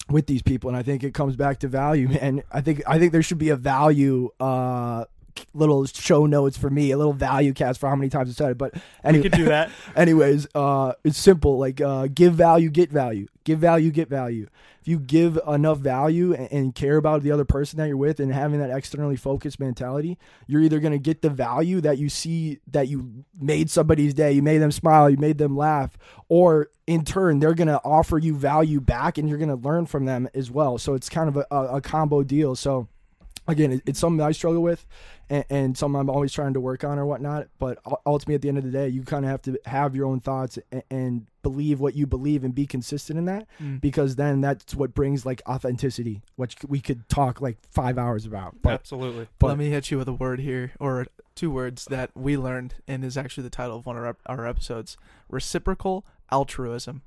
[0.09, 2.97] with these people and I think it comes back to value man I think I
[2.97, 5.03] think there should be a value uh
[5.53, 8.51] little show notes for me a little value cast for how many times I said
[8.51, 9.69] it but We anyway could do that.
[9.95, 13.27] anyways uh it's simple like uh give value get value.
[13.43, 14.47] Give value get value.
[14.81, 18.19] If you give enough value and, and care about the other person that you're with
[18.19, 20.17] and having that externally focused mentality
[20.47, 24.31] you're either going to get the value that you see that you made somebody's day
[24.31, 25.97] you made them smile you made them laugh
[26.29, 29.85] or in turn they're going to offer you value back and you're going to learn
[29.85, 30.77] from them as well.
[30.77, 32.55] So it's kind of a, a combo deal.
[32.55, 32.87] So
[33.47, 34.85] again, it, it's something that I struggle with,
[35.29, 37.47] and, and something I'm always trying to work on or whatnot.
[37.59, 40.05] But ultimately, at the end of the day, you kind of have to have your
[40.07, 43.79] own thoughts and, and believe what you believe and be consistent in that, Mm.
[43.79, 48.55] because then that's what brings like authenticity, which we could talk like five hours about.
[48.61, 49.27] But Absolutely.
[49.39, 52.75] but- Let me hit you with a word here, or two words that we learned,
[52.87, 54.97] and is actually the title of one of our, our episodes:
[55.29, 57.01] reciprocal altruism.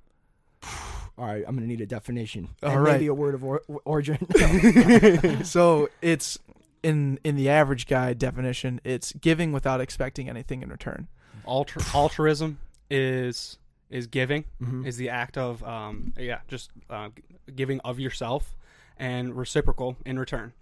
[0.63, 2.49] All right, I'm gonna need a definition.
[2.63, 2.93] All and right.
[2.95, 4.19] maybe a word of or- origin.
[5.45, 6.39] so it's
[6.83, 11.09] in in the average guy definition, it's giving without expecting anything in return.
[11.47, 12.59] Altru- altruism
[12.91, 13.59] is
[13.91, 14.87] is giving Mhm.
[14.87, 17.09] is the act of um, yeah just uh,
[17.55, 18.57] giving of yourself
[18.97, 20.53] and reciprocal in return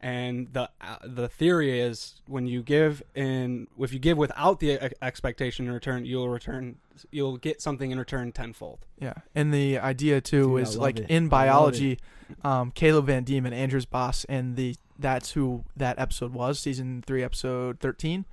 [0.00, 4.92] and the uh, the theory is when you give in if you give without the
[5.02, 6.76] expectation in return you'll return
[7.10, 11.10] you'll get something in return tenfold Yeah, and the idea too Dude, is like it.
[11.10, 11.98] in biology,
[12.44, 17.22] um, Caleb Van Diemen, Andrew's boss, and the that's who that episode was, season three,
[17.22, 18.24] episode thirteen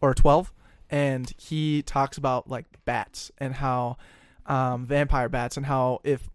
[0.00, 0.52] or twelve,
[0.90, 3.96] and he talks about like bats and how
[4.46, 6.28] um, vampire bats and how if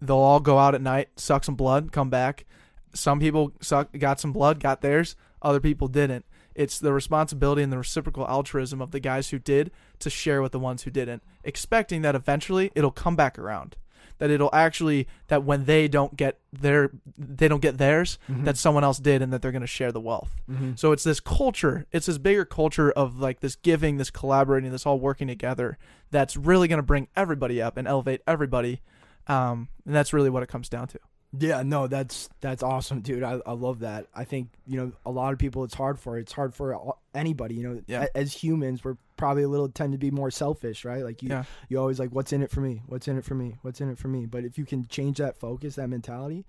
[0.00, 2.44] they'll all go out at night, suck some blood, come back.
[2.94, 5.16] Some people suck, got some blood, got theirs.
[5.42, 6.24] Other people didn't.
[6.54, 9.70] It's the responsibility and the reciprocal altruism of the guys who did
[10.00, 13.76] to share with the ones who didn't, expecting that eventually it'll come back around.
[14.18, 18.44] That it'll actually that when they don't get their they don't get theirs, Mhm.
[18.46, 20.34] that someone else did, and that they're going to share the wealth.
[20.50, 20.76] Mhm.
[20.76, 24.84] So it's this culture, it's this bigger culture of like this giving, this collaborating, this
[24.86, 25.78] all working together
[26.10, 28.80] that's really going to bring everybody up and elevate everybody.
[29.28, 30.98] Um, and that's really what it comes down to.
[31.38, 33.22] Yeah, no, that's that's awesome, dude.
[33.22, 34.06] I, I love that.
[34.14, 35.62] I think you know a lot of people.
[35.64, 36.16] It's hard for.
[36.16, 37.56] It's hard for anybody.
[37.56, 38.06] You know, Yeah.
[38.14, 41.04] As humans, we're probably a little tend to be more selfish, right?
[41.04, 41.44] Like you, Yeah.
[41.68, 42.80] you always like, what's in it for me?
[42.86, 43.56] What's in it for me?
[43.62, 44.24] What's in it for me?
[44.24, 46.46] But if you can change that focus, that mentality,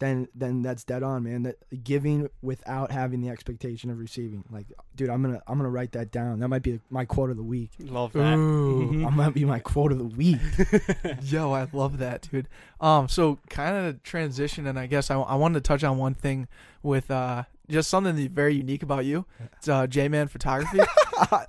[0.00, 1.42] then then that's dead on, man.
[1.44, 4.44] That giving without having the expectation of receiving.
[4.50, 6.40] Like, dude, I'm gonna I'm gonna write that down.
[6.40, 7.70] That might be my quote of the week.
[7.78, 9.02] love that Ooh.
[9.04, 10.40] That might be my quote of the week.
[11.22, 12.48] Yo, I love that, dude.
[12.80, 16.14] Um, so kind of transition, and I guess I, I wanted to touch on one
[16.14, 16.48] thing
[16.82, 19.26] with uh just something that's very unique about you.
[19.58, 20.80] It's uh J Man Photography.
[21.30, 21.46] all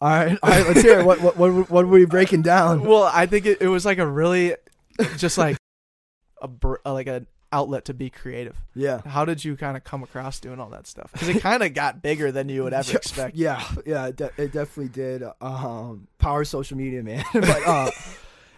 [0.00, 0.66] right, all right.
[0.66, 1.04] Let's hear it.
[1.04, 2.80] What what what, what were we breaking down?
[2.82, 4.56] well, I think it, it was like a really
[5.18, 5.58] just like
[6.40, 8.56] a br- uh, like an outlet to be creative.
[8.74, 9.00] Yeah.
[9.06, 11.10] How did you kind of come across doing all that stuff?
[11.12, 13.36] Because it kind of got bigger than you would ever expect.
[13.36, 15.22] Yeah, yeah, it, de- it definitely did.
[15.40, 17.24] Um, power social media, man.
[17.32, 17.90] but uh,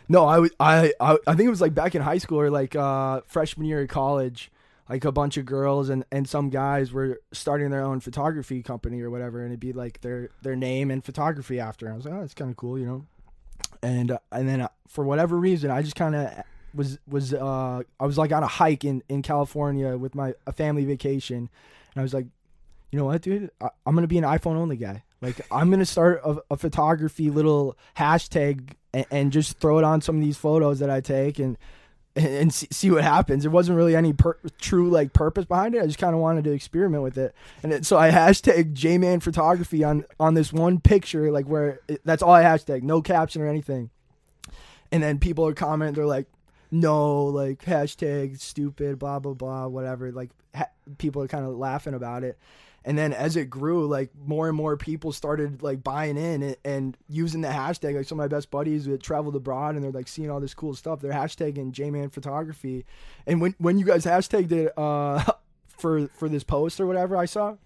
[0.09, 2.51] no, I, was- I, I, I think it was like back in high school or
[2.51, 4.51] like uh, freshman year of college.
[4.89, 9.01] Like a bunch of girls and, and some guys were starting their own photography company
[9.03, 11.87] or whatever, and it'd be like their their name and photography after.
[11.87, 13.07] And I was like, oh, that's kind of cool, you know.
[13.85, 16.43] And uh, and then uh, for whatever reason, I just kind of
[16.75, 20.53] was was uh I was like on a hike in in California with my a
[20.53, 22.27] family vacation, and I was like,
[22.91, 23.51] you know what, dude?
[23.61, 25.05] I, I'm gonna be an iPhone only guy.
[25.21, 30.01] Like I'm gonna start a, a photography little hashtag and, and just throw it on
[30.01, 31.57] some of these photos that I take and
[32.17, 33.45] and, and see, see what happens.
[33.45, 35.83] It wasn't really any per, true like purpose behind it.
[35.83, 39.21] I just kind of wanted to experiment with it, and it, so I hashtag J-Man
[39.21, 43.43] photography on on this one picture, like where it, that's all I hashtag, no caption
[43.43, 43.91] or anything.
[44.93, 46.27] And then people are commenting, they're like,
[46.71, 51.95] "No, like hashtag stupid, blah blah blah, whatever." Like ha- people are kind of laughing
[51.95, 52.39] about it.
[52.83, 56.57] And then as it grew, like more and more people started like buying in and,
[56.65, 57.95] and using the hashtag.
[57.95, 60.55] Like some of my best buddies that traveled abroad and they're like seeing all this
[60.55, 61.01] cool stuff.
[61.01, 62.87] They're hashtagging J-Man photography.
[63.27, 65.23] And when when you guys hashtagged it uh,
[65.69, 67.57] for for this post or whatever, I saw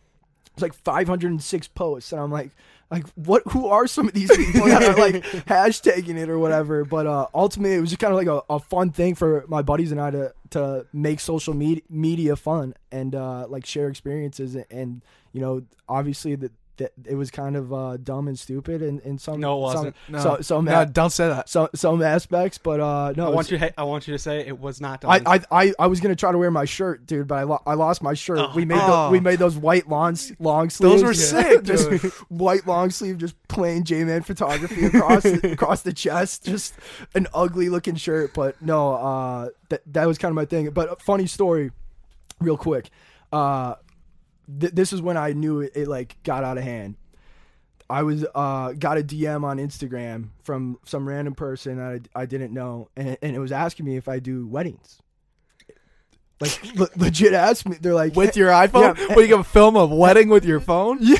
[0.54, 2.52] it's like 506 posts, and I'm like,
[2.90, 3.42] like what?
[3.48, 6.84] Who are some of these people that are like hashtagging it or whatever?
[6.84, 9.62] But uh, ultimately, it was just kind of like a, a fun thing for my
[9.62, 14.54] buddies and I to to make social media media fun and uh, like share experiences
[14.54, 18.82] and, and you know obviously the that it was kind of uh, dumb and stupid
[18.82, 19.96] in, in some No, it wasn't.
[20.06, 21.48] some No, so, some, no, a- don't say that.
[21.48, 23.70] some some aspects, but uh, no, I want it's- you.
[23.78, 25.04] I want you to say it was not.
[25.04, 27.62] I, I, I, I was gonna try to wear my shirt, dude, but I, lo-
[27.66, 28.38] I lost my shirt.
[28.38, 28.52] Oh.
[28.54, 29.06] we made Oh.
[29.06, 31.02] the, we made those white long long sleeves.
[31.02, 31.88] Those were sick, just
[32.30, 36.44] white long sleeve, just plain J man photography across the, across the chest.
[36.44, 36.74] Just
[37.14, 40.68] an ugly looking shirt, but no, uh, that that was kind of my thing.
[40.70, 41.70] But a funny story,
[42.40, 42.90] real quick.
[43.32, 43.74] Uh,
[44.60, 46.96] th- this is when I knew it, it like got out of hand.
[47.90, 52.26] I was uh got a DM on Instagram from some random person that I, I
[52.26, 54.98] didn't know, and, and it was asking me if I do weddings.
[56.40, 57.76] Like le- legit asked me.
[57.80, 59.14] They're like With your iPhone, Yeah.
[59.14, 60.98] what you gonna film a wedding with your phone?
[61.02, 61.16] yeah.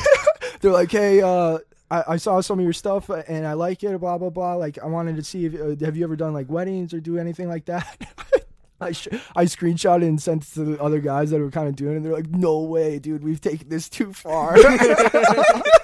[0.61, 1.59] They're like, hey, uh,
[1.91, 3.99] I, I saw some of your stuff uh, and I like it.
[4.01, 4.55] Blah blah blah.
[4.55, 7.18] Like, I wanted to see if uh, have you ever done like weddings or do
[7.18, 8.09] anything like that.
[8.85, 11.76] I sh- I screenshotted and sent it to the other guys that were kind of
[11.76, 11.97] doing it.
[11.97, 14.57] And they're like, no way, dude, we've taken this too far.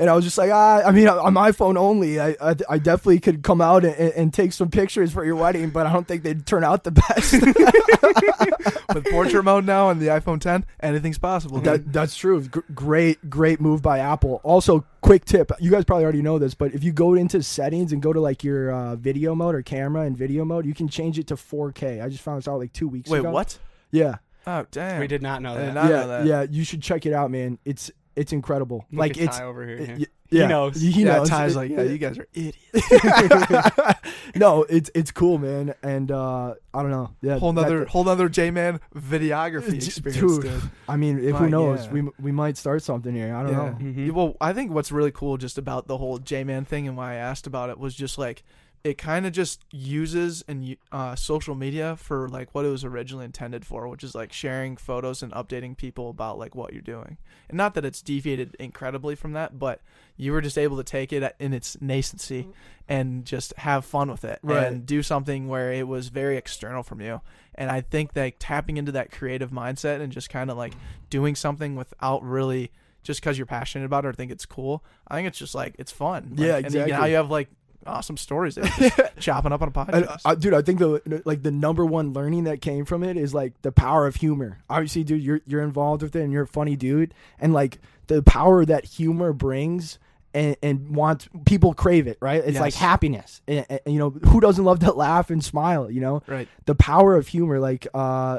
[0.00, 2.78] and I was just like, ah, I mean, on my phone only, I, I, I
[2.78, 6.08] definitely could come out and, and take some pictures for your wedding, but I don't
[6.08, 7.32] think they'd turn out the best.
[8.94, 11.60] With portrait mode now and the iPhone 10, anything's possible.
[11.60, 12.42] That that's true.
[12.42, 14.40] G- great, great move by Apple.
[14.42, 17.92] Also, quick tip: you guys probably already know this, but if you go into settings
[17.92, 20.88] and go to like your uh, video mode or camera and video mode, you can
[20.88, 22.02] change it to 4K.
[22.02, 23.28] I just found this out like two weeks Wait, ago.
[23.28, 23.58] Wait, what?
[23.92, 24.98] Yeah, Oh, damn.
[25.00, 25.66] we did not know that.
[25.66, 26.26] did not yeah, know that.
[26.26, 26.42] yeah.
[26.50, 27.58] You should check it out, man.
[27.64, 27.90] It's
[28.20, 28.84] it's incredible.
[28.90, 29.76] Look like at it's Ty over here.
[29.76, 29.96] it- yeah.
[29.98, 30.80] y- yeah, knows.
[30.80, 31.28] He yeah, knows.
[31.28, 32.56] Ty's like, yeah, you guys are idiots.
[34.36, 35.74] no, it's it's cool, man.
[35.82, 37.10] And uh, I don't know.
[37.20, 40.42] Yeah, whole that- nother, whole nother J-man videography Dude, experience, dude.
[40.42, 40.62] dude.
[40.88, 41.92] I mean, if My- who knows, yeah.
[41.92, 43.34] we we might start something here.
[43.34, 43.56] I don't Yeah.
[43.56, 43.76] know.
[43.80, 44.12] Mhm.
[44.12, 47.16] Well, I think what's really cool just about the whole J-Man thing and why I
[47.16, 48.42] asked about it was just like
[48.82, 53.26] it kind of just uses and uh, social media for like what it was originally
[53.26, 57.18] intended for, which is like sharing photos and updating people about like what you're doing.
[57.50, 59.82] And not that it's deviated incredibly from that, but
[60.16, 62.52] you were just able to take it in its nascency
[62.88, 64.66] and just have fun with it Right.
[64.66, 67.20] and do something where it was very external from you.
[67.56, 70.72] And I think that tapping into that creative mindset and just kind of like
[71.10, 72.70] doing something without really
[73.02, 74.84] just because you're passionate about it or think it's cool.
[75.08, 76.30] I think it's just like it's fun.
[76.36, 76.92] Like, Yeah, And you, exactly.
[76.92, 77.48] now you have like
[77.86, 80.20] awesome stories that just chopping up on a And, podcast.
[80.24, 83.32] uh, dude, I think the like the number one learning that came from it is
[83.34, 84.58] like the power of humor.
[84.68, 88.22] Obviously, dude, you're you're involved with it and you're a funny dude, and like the
[88.22, 89.98] power that humor brings.
[90.32, 92.40] And, and wants people crave it, right?
[92.44, 93.42] It's like happiness.
[93.48, 95.90] And, and, you know, who doesn't love to laugh and smile?
[95.90, 96.46] You know, right.
[96.66, 97.58] the power of humor.
[97.58, 98.38] Like, uh,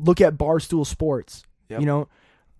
[0.00, 1.44] look at Barstool Sports.
[1.68, 1.78] Yep.
[1.78, 2.08] You know,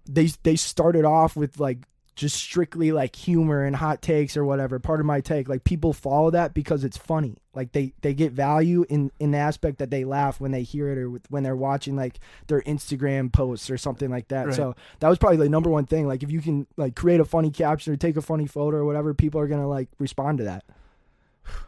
[0.09, 1.79] they they started off with like
[2.19, 4.81] just strictly like humor and hot takes or whatever.
[4.81, 7.37] Part of my take, like people follow that because it's funny.
[7.55, 10.91] Like they they get value in in the aspect that they laugh when they hear
[10.91, 14.47] it or with, when they're watching like their Instagram posts or something like that.
[14.47, 14.55] Right.
[14.55, 16.09] So that was probably the number one thing.
[16.09, 18.85] Like if you can like create a funny caption or take a funny photo or
[18.85, 20.64] whatever, people are gonna like respond to that.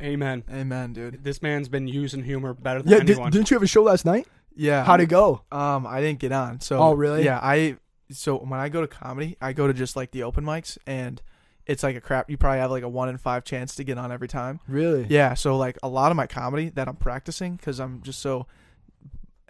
[0.03, 0.42] Amen.
[0.51, 1.22] Amen, dude.
[1.22, 4.05] This man's been using humor better than Yeah, did, didn't you have a show last
[4.05, 4.26] night?
[4.57, 4.84] Yeah.
[4.84, 5.42] How'd it go?
[5.53, 6.61] Um, I didn't get on.
[6.61, 7.24] So Oh, really?
[7.24, 7.76] Yeah, I
[8.11, 11.20] so when I go to comedy, I go to just like the open mics and
[11.66, 13.98] it's like a crap you probably have like a 1 in 5 chance to get
[13.98, 14.61] on every time.
[14.66, 15.06] Really?
[15.08, 18.46] Yeah, so like a lot of my comedy that I'm practicing cuz I'm just so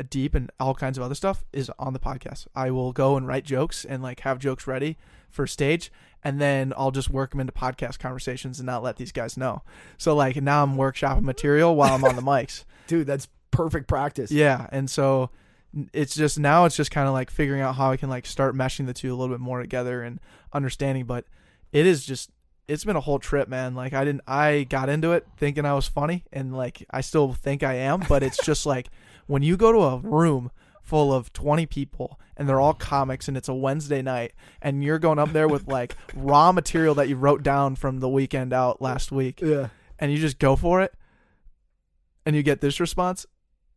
[0.09, 2.47] deep and all kinds of other stuff is on the podcast.
[2.55, 4.99] I will go and write jokes and like have jokes ready
[5.31, 5.93] for stage
[6.23, 9.63] and then I'll just work them into podcast conversations and not let these guys know.
[9.99, 12.65] So like now I'm workshopping material while I'm on the mics.
[12.87, 14.31] Dude, that's perfect practice.
[14.31, 15.31] Yeah, and so
[15.93, 18.55] it's just now it's just kind of like figuring out how I can like start
[18.57, 20.19] meshing the two a little bit more together and
[20.53, 21.05] understanding.
[21.05, 21.25] But
[21.73, 22.31] it is just
[22.69, 23.75] it's been a whole trip, man.
[23.75, 27.33] Like I didn't I got into it thinking I was funny, and like I still
[27.33, 28.89] think I am, but it's just like
[29.27, 30.51] when you go to a room
[30.83, 34.99] full of 20 people and they're all comics and it's a Wednesday night and you're
[34.99, 38.83] going up there with like raw material that you wrote down from the weekend out
[38.83, 39.69] last week Yeah.
[40.01, 40.93] and you just go for it
[42.27, 43.25] and you get this response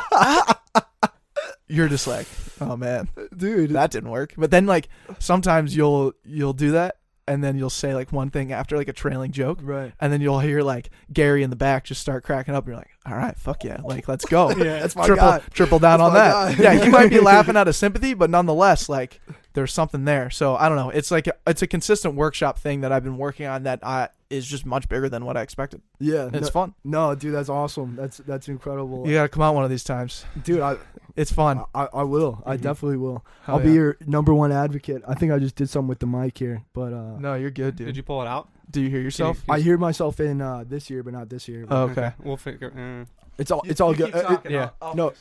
[1.68, 2.26] you're just like
[2.60, 4.88] oh man Dude, that didn't work but then like
[5.18, 8.92] sometimes you'll you'll do that and then you'll say like one thing after like a
[8.92, 9.92] trailing joke right.
[10.00, 12.76] and then you'll hear like Gary in the back just start cracking up and you're
[12.76, 15.40] like all right fuck yeah like let's go Yeah, that's my triple guy.
[15.52, 16.62] triple down That's on that guy.
[16.74, 19.20] yeah you might be laughing out of sympathy but nonetheless like
[19.54, 22.92] there's something there so I don't know it's like it's a consistent workshop thing that
[22.92, 26.28] I've been working on that I, is just much bigger than what I expected Yeah.
[26.32, 27.96] it's no, fun no, dude, that's awesome.
[27.96, 29.06] That's that's incredible.
[29.06, 30.76] you gotta come out one of these times Dude, I
[31.16, 32.42] it's fun I, I will.
[32.46, 32.62] I Mhm.
[32.62, 33.24] definitely will.
[33.44, 35.02] Hell I'll be your number one advocate.
[35.06, 37.76] I think I just did something with the mic here, but uh no you're good
[37.76, 38.48] dude Did you pull it out?
[38.70, 41.46] do you hear yourself Can I hear myself in uh this year, but not this
[41.48, 41.66] year.
[41.68, 42.72] Oh, okay We'll figure.
[42.74, 43.04] Uh,
[43.38, 44.14] It's all it's all good.
[44.14, 44.70] Uh, it- yeah.
[44.94, 45.12] no,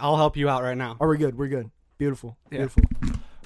[0.00, 0.96] I'll help you out right now.
[0.98, 1.38] are we good?
[1.38, 1.70] We're good.
[1.98, 2.36] Beautiful.
[2.50, 2.66] Yeah.
[2.66, 2.82] Beautiful.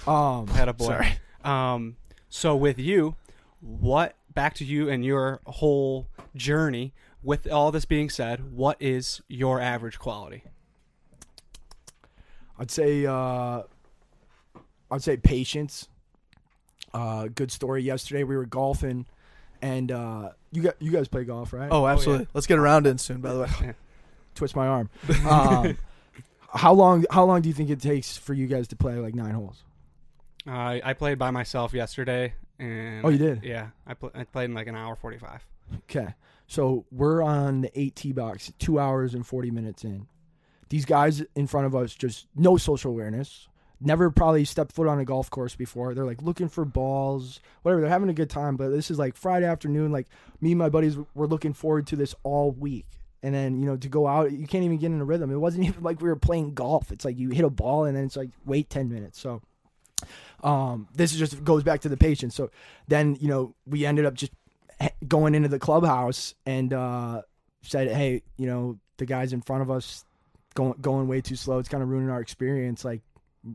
[0.07, 0.87] Um I had a boy.
[0.87, 1.97] sorry Um,
[2.29, 3.17] so with you,
[3.61, 6.93] what back to you and your whole journey.
[7.23, 10.45] With all this being said, what is your average quality?
[12.59, 13.63] I'd say uh,
[14.91, 15.89] I'd say patience.
[16.93, 17.83] Uh, good story.
[17.83, 19.07] Yesterday we were golfing,
[19.63, 21.69] and uh, you got you guys play golf, right?
[21.71, 22.27] Oh, absolutely.
[22.35, 23.21] Let's get around in soon.
[23.21, 23.75] By the way,
[24.35, 24.91] twist my arm.
[25.29, 25.77] um,
[26.55, 27.05] how long?
[27.11, 29.63] How long do you think it takes for you guys to play like nine holes?
[30.47, 33.43] Uh, I played by myself yesterday, and Oh, you did?
[33.45, 35.45] Yeah, I, pl- I played in like an hour forty-five.
[35.85, 36.15] Okay,
[36.47, 40.07] so we're on the eight tee box, two hours and forty minutes in.
[40.69, 43.49] These guys in front of us just no social awareness.
[43.83, 45.95] Never probably stepped foot on a golf course before.
[45.95, 47.81] They're like looking for balls, whatever.
[47.81, 49.91] They're having a good time, but this is like Friday afternoon.
[49.91, 50.07] Like
[50.41, 52.85] me and my buddies were looking forward to this all week.
[53.23, 55.31] And then, you know, to go out, you can't even get in a rhythm.
[55.31, 56.93] It wasn't even like we were playing golf.
[56.93, 59.19] It's like you hit a ball and then it's like wait 10 minutes.
[59.19, 59.41] So
[60.43, 62.35] um, this just goes back to the patience.
[62.35, 62.51] So
[62.89, 64.33] then, you know, we ended up just
[65.07, 67.23] going into the clubhouse and uh,
[67.63, 70.05] said, "Hey, you know, the guys in front of us
[70.55, 71.59] going going way too slow.
[71.59, 72.85] It's kind of ruining our experience.
[72.85, 73.03] Like,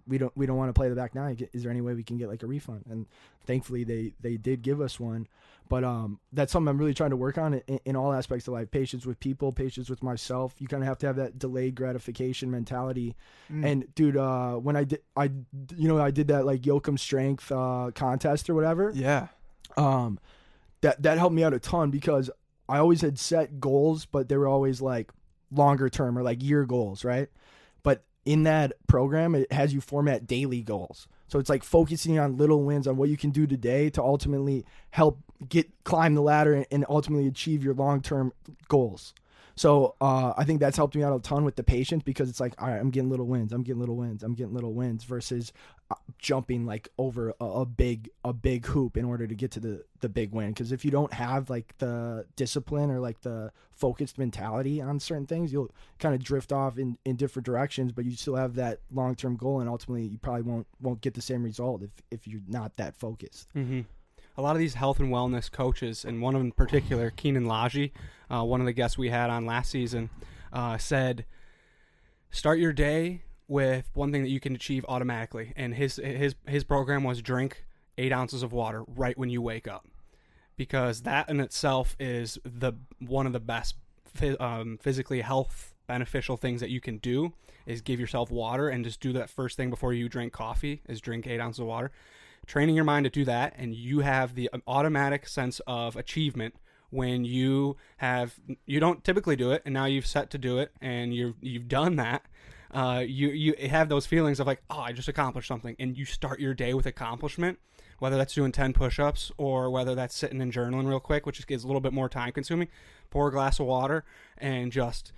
[0.08, 1.38] we don't we don't want to play the back nine.
[1.54, 3.06] Is there any way we can get like a refund?" And
[3.46, 5.28] thankfully, they they did give us one.
[5.68, 8.54] But um, that's something I'm really trying to work on in, in all aspects of
[8.54, 10.56] life: patience with people, patience with myself.
[10.60, 13.16] You kind of have to have that delayed gratification mentality.
[13.52, 13.66] Mm.
[13.66, 15.26] And dude, uh, when I did, I
[15.76, 19.28] you know I did that like Yoakum strength uh, contest or whatever yeah,
[19.78, 20.20] um
[20.82, 22.30] that that helped me out a ton because
[22.68, 25.12] I always had set goals, but they were always like
[25.52, 27.30] longer term or like year goals, right?
[28.26, 31.07] In that program, it has you format daily goals.
[31.28, 34.65] So it's like focusing on little wins on what you can do today to ultimately
[34.91, 38.34] help get climb the ladder and ultimately achieve your long term
[38.67, 39.13] goals.
[39.56, 42.41] So uh, I think that's helped me out a ton with the patience because it's
[42.41, 45.06] like, all right, I'm getting little wins, I'm getting little wins, I'm getting little wins
[45.06, 45.53] versus
[45.89, 49.60] uh, jumping like over a, a big a big hoop in order to get to
[49.62, 50.49] the the big win.
[50.49, 55.26] Because if you don't have like the discipline or like the focused mentality on certain
[55.26, 57.93] things, you'll kind of drift off in, in different directions.
[57.93, 61.14] But you still have that long term goal, and ultimately you probably won't won't get
[61.14, 63.47] the same result if if you're not that focused.
[63.56, 63.82] Mm-hmm.
[64.38, 67.46] A lot of these health and wellness coaches, and one of them in particular, Keenan
[67.46, 67.92] Laji,
[68.30, 70.10] uh, one of the guests we had on last season,
[70.52, 71.26] uh, said,
[72.32, 76.64] "Start your day with one thing that you can achieve automatically." And his his his
[76.64, 77.66] program was drink
[77.98, 79.88] eight ounces of water right when you wake up,
[80.58, 83.76] because that in itself is the one of the best
[84.40, 87.34] um, physically health beneficial things that you can do
[87.66, 91.00] is give yourself water and just do that first thing before you drink coffee is
[91.00, 91.92] drink eight ounces of water
[92.46, 96.56] training your mind to do that and you have the automatic sense of achievement
[96.89, 100.72] when you have you don't typically do it and now you've set to do it
[100.82, 102.26] and you've you've done that
[102.72, 106.06] uh, you you have those feelings of like oh I just accomplished something and you
[106.06, 107.60] start your day with accomplishment
[108.00, 111.64] whether that's doing 10 push-ups or whether that's sitting and journaling real quick which is
[111.64, 112.68] a little bit more time consuming
[113.10, 114.04] pour a glass of water
[114.38, 115.12] and just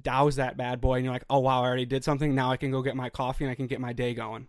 [0.00, 2.34] douse that bad boy and you're like oh wow I already did something.
[2.34, 4.48] Now I can go get my coffee and I can get my day going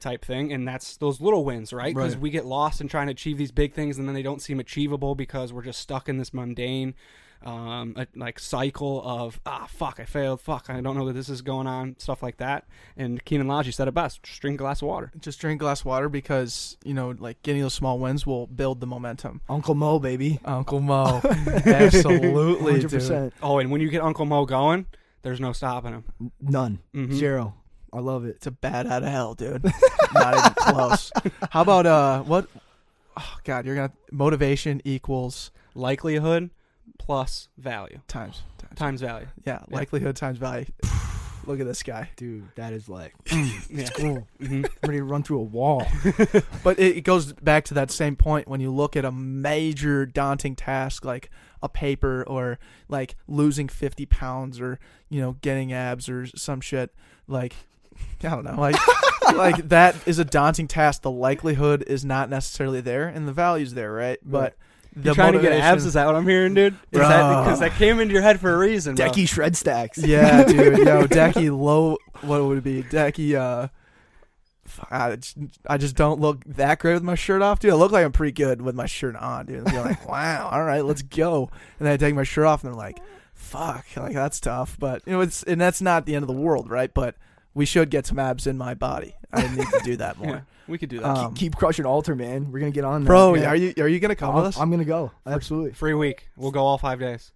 [0.00, 2.22] type thing and that's those little wins right because Right.
[2.22, 4.58] we get lost in trying to achieve these big things and then they don't seem
[4.60, 6.94] achievable because we're just stuck in this mundane
[7.44, 11.28] um, uh, like cycle of ah fuck I failed fuck I don't know that this
[11.28, 12.64] is going on stuff like that
[12.96, 15.64] and Keenan Lodge said it best just drink a glass of water just drink a
[15.64, 19.42] glass of water because you know, like getting those small wins will build the momentum.
[19.50, 21.20] Uncle Mo, baby, Uncle Mo,
[21.66, 23.32] absolutely, hundred dude.
[23.42, 24.86] oh and when you get Uncle Mo going
[25.22, 26.04] there's no stopping him
[26.40, 27.12] none, Mhm.
[27.12, 27.54] zero.
[27.94, 28.36] I love it.
[28.36, 29.64] It's a bad out of hell, dude.
[30.12, 31.12] Not even close.
[31.50, 32.48] How about uh, what?
[33.16, 36.50] Oh God, you're gonna motivation equals likelihood
[36.98, 38.78] plus value times times.
[38.78, 40.66] times value Yeah, likelihood times value.
[41.46, 42.08] Look at this guy.
[42.16, 43.12] Dude, that is like,
[43.70, 44.26] yeah cool.
[44.40, 44.64] Mhm.
[44.64, 45.86] I'm ready to run through a wall.
[46.64, 50.06] But it, it goes back to that same point when you look at a major
[50.06, 51.30] daunting task like
[51.62, 54.78] a paper or like losing 50 pounds or
[55.10, 56.94] you know getting abs or some shit
[57.28, 57.54] like
[58.22, 58.76] I don't know like
[59.34, 61.02] like that is a daunting task.
[61.02, 64.18] The likelihood is not necessarily there and the value's there, right?
[64.24, 64.56] But
[64.96, 65.84] the you trying to get abs?
[65.84, 66.74] Is that what I'm hearing, dude?
[66.74, 67.08] Is Bro.
[67.08, 68.94] that because that came into your head for a reason?
[68.94, 69.08] bro.
[69.08, 69.98] Decky shred stacks.
[69.98, 70.78] Yeah, dude.
[70.78, 71.98] Yo, Decky low.
[72.20, 72.82] What would it be?
[72.84, 73.34] Decky.
[73.34, 73.68] Uh,
[74.66, 75.36] f- I just,
[75.66, 77.72] I just don't look that great with my shirt off, dude.
[77.72, 79.64] I look like I'm pretty good with my shirt on, dude.
[79.64, 81.50] They're like, wow, all right, let's go.
[81.78, 83.00] And then I take my shirt off, and they're like,
[83.34, 84.76] fuck, like that's tough.
[84.78, 86.92] But you know, it's and that's not the end of the world, right?
[86.94, 87.16] But
[87.54, 89.14] we should get some abs in my body.
[89.32, 90.46] I need to do that Yeah, more.
[90.68, 91.06] we could do that.
[91.06, 92.50] Um, Keep crushing altar, man.
[92.52, 93.06] We're gonna get on that.
[93.08, 93.48] Bro, Yeah.
[93.50, 94.58] are you are you gonna come with I'm, us?
[94.58, 95.10] I'm gonna go.
[95.26, 95.72] Absolutely.
[95.72, 96.28] Free week.
[96.36, 97.32] We'll go all five days.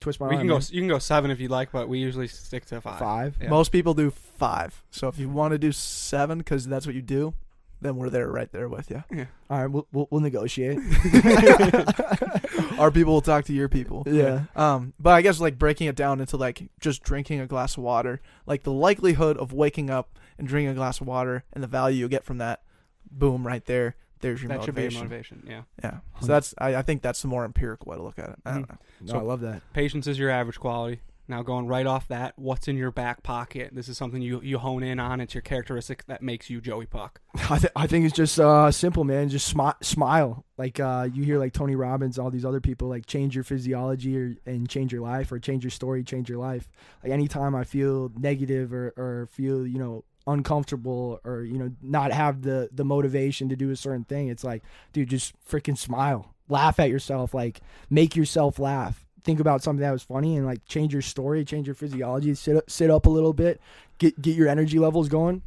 [0.00, 0.40] Twist my we arm.
[0.42, 0.54] can go.
[0.54, 0.62] man.
[0.70, 2.98] You can go seven if you'd like, but we usually stick to five.
[2.98, 3.36] five.
[3.40, 3.48] Yeah.
[3.48, 4.82] Most people do five.
[4.90, 7.32] So if you want to do seven, because that's what you do,
[7.80, 9.02] then we're there right there with you.
[9.50, 10.78] All right, we'll we'll, we'll negotiate.
[12.78, 14.04] Our people will talk to your people.
[14.06, 14.44] yeah.
[14.56, 17.82] Um, but I guess like breaking it down into like just drinking a glass of
[17.82, 21.68] water, like the likelihood of waking up and drinking a glass of water and the
[21.68, 22.62] value you get from that,
[23.10, 23.96] boom, right there.
[24.20, 25.42] There's your that should be a motivation.
[25.42, 25.44] motivation.
[25.46, 25.62] Yeah.
[25.82, 25.98] Yeah.
[26.20, 28.36] So that's I, I think that's the more empirical way to look at it.
[28.46, 28.68] I don't Mhm.
[28.70, 28.78] know.
[29.02, 29.60] No, So- I love that.
[29.74, 31.00] Patience is your average quality.
[31.26, 33.70] Now going right off that, what's in your back pocket?
[33.72, 35.20] This is something you you hone in on.
[35.20, 37.20] It's your characteristic that makes you Joey Puk.
[37.50, 39.30] I, th- I think it's just uh, simple, man.
[39.30, 40.44] Just smi- smile.
[40.58, 44.18] Like uh, you hear like Tony Robbins, all these other people, like change your physiology
[44.18, 46.70] or, and change your life, or change your story, change your life.
[47.02, 52.12] Like anytime I feel negative or, or feel you know uncomfortable or you know not
[52.12, 54.62] have the the motivation to do a certain thing, it's like,
[54.92, 59.03] dude, just freaking smile, laugh at yourself, like make yourself laugh.
[59.24, 62.56] Think about something that was funny and like change your story, change your physiology, sit
[62.56, 63.60] up, sit up a little bit,
[63.98, 65.42] get get your energy levels going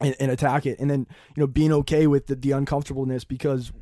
[0.00, 3.72] and, and attack it and then you know being okay with the, the uncomfortableness because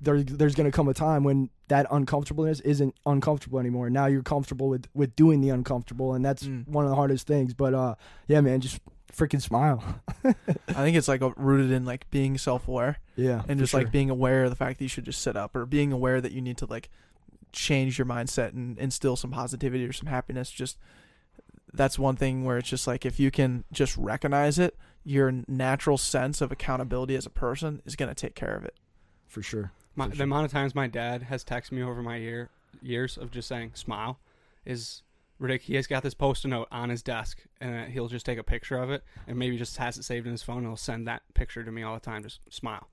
[0.00, 4.22] there, there's going to come a time when that uncomfortableness isn't uncomfortable anymore now you're
[4.22, 6.66] comfortable with with doing the uncomfortable and that's Mm.
[6.66, 7.94] one of the hardest things but uh
[8.26, 8.80] yeah man just
[9.16, 9.84] freaking smile
[10.24, 10.32] I
[10.72, 13.80] think it's like rooted in like being self-aware yeah and just sure.
[13.80, 16.20] like being aware of the fact that you should just sit up or being aware
[16.20, 16.90] that you need to like
[17.52, 20.78] change your mindset and instill some positivity or some happiness just
[21.74, 25.98] that's one thing where it's just like if you can just recognize it your natural
[25.98, 28.76] sense of accountability as a person is going to take care of it
[29.26, 32.50] for sure My, the amount of times my dad has texted me over my year
[32.80, 34.18] years of just saying smile
[34.64, 35.02] is
[35.42, 35.66] ridiculous.
[35.66, 38.44] He has got this post-it note on his desk, and uh, he'll just take a
[38.44, 40.58] picture of it, and maybe just has it saved in his phone.
[40.58, 42.22] and He'll send that picture to me all the time.
[42.22, 42.88] Just smile,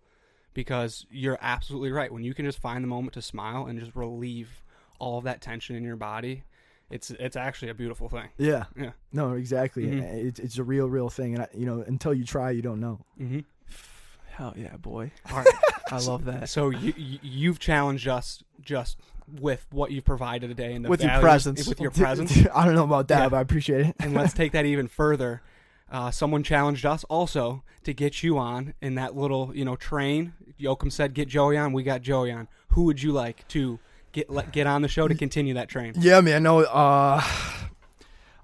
[0.54, 2.12] because you're absolutely right.
[2.12, 4.64] When you can just find the moment to smile and just relieve
[5.00, 6.44] all of that tension in your body,
[6.90, 8.30] it's it's actually a beautiful thing.
[8.38, 8.92] yeah Yeah.
[9.14, 10.02] no exactly Mhm.
[10.26, 12.80] it's, it's a real real thing and I, you know until you try you don't
[12.80, 13.40] know Mm-hmm.
[14.32, 15.48] hell yeah boy All right.
[15.92, 18.98] i love that So you, you you've challenged us just
[19.40, 21.68] with what you've provided today and the With your presence.
[21.68, 22.36] with your presence.
[22.56, 23.30] i don't know about that Yeah.
[23.30, 25.42] but i appreciate it and let's take that even further.
[25.92, 30.34] Uh, someone challenged us also to get you on in that little, you know, train.
[30.60, 32.48] Yoakum said, "Get Joey on." We got Joey on.
[32.70, 33.80] Who would you like to
[34.12, 35.94] get let, get on the show to continue that train?
[35.98, 37.22] yeah man no uh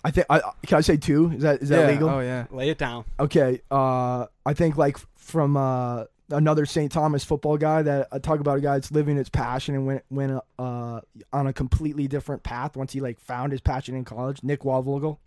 [0.04, 1.88] i think i can i say two is that is that yeah.
[1.88, 3.06] legal oh yeah Lay it down.
[3.20, 6.92] Okay, uh, I think like from uh, another St.
[6.92, 10.04] Thomas football guy that I talk about a guy that's living his passion and went
[10.10, 11.02] went uh,
[11.34, 14.42] on a completely different path once he like found his passion in college.
[14.44, 15.18] Nick Wavogel.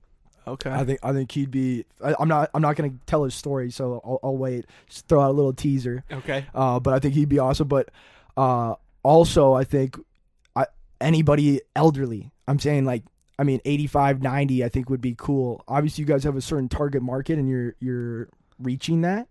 [0.48, 1.84] Okay I think I think he'd be.
[2.04, 4.66] I, I'm not I'm not gonna tell his story, so I'll, I'll wait.
[4.88, 6.04] Just throw out a little teaser.
[6.10, 6.46] Okay.
[6.54, 7.68] Uh, but I think he'd be awesome.
[7.68, 7.90] But
[8.36, 9.96] uh, also, I think
[10.54, 10.66] I,
[11.00, 12.30] anybody elderly.
[12.46, 13.04] I'm saying like
[13.38, 14.64] I mean 85, 90.
[14.64, 15.62] I think would be cool.
[15.68, 18.28] Obviously, you guys have a certain target market, and you're you're
[18.58, 19.28] reaching that.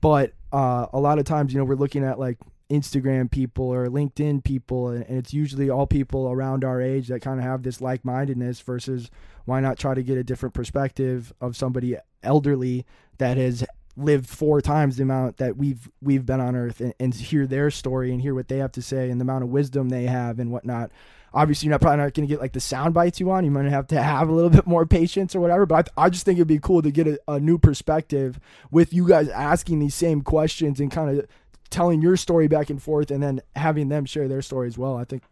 [0.00, 2.38] But uh, a lot of times, you know, we're looking at like
[2.70, 7.38] Instagram people or LinkedIn people, and, it's usually all people around our age that kind
[7.38, 8.60] of have this like mindedness.
[8.60, 9.10] Versus,
[9.44, 12.86] why not try to get a different perspective of somebody elderly
[13.18, 13.64] that has
[13.96, 17.70] lived four times the amount that we've we've been on Earth, and, and hear their
[17.70, 20.38] story and hear what they have to say and the amount of wisdom they have
[20.38, 20.90] and whatnot.
[21.32, 23.44] Obviously, you're not probably not going to get like the sound bites you want.
[23.44, 25.64] You might have to have a little bit more patience or whatever.
[25.64, 28.40] But I, I just think it'd be cool to get a, a new perspective
[28.72, 31.26] with you guys asking these same questions and kind of
[31.70, 34.96] telling your story back and forth, and then having them share their story as well.
[34.96, 35.22] I think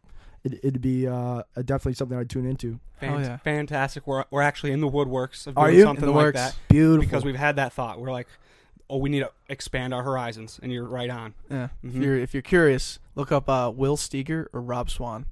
[0.45, 2.79] it, it'd be uh, definitely something I'd tune into.
[3.01, 3.37] Fan- Oh, yeah.
[3.39, 4.07] Fantastic.
[4.07, 5.85] We're we're actually in the woodworks of Are doing you?
[5.85, 6.37] something In the like works.
[6.37, 7.01] that Beautiful.
[7.05, 8.01] because we've had that thought.
[8.01, 8.27] We're like,
[8.91, 11.35] oh, we need to expand our horizons, and you're right on.
[11.51, 12.03] yeah if Mhm.
[12.03, 15.27] you're if you're curious look up uh will steger or rob swan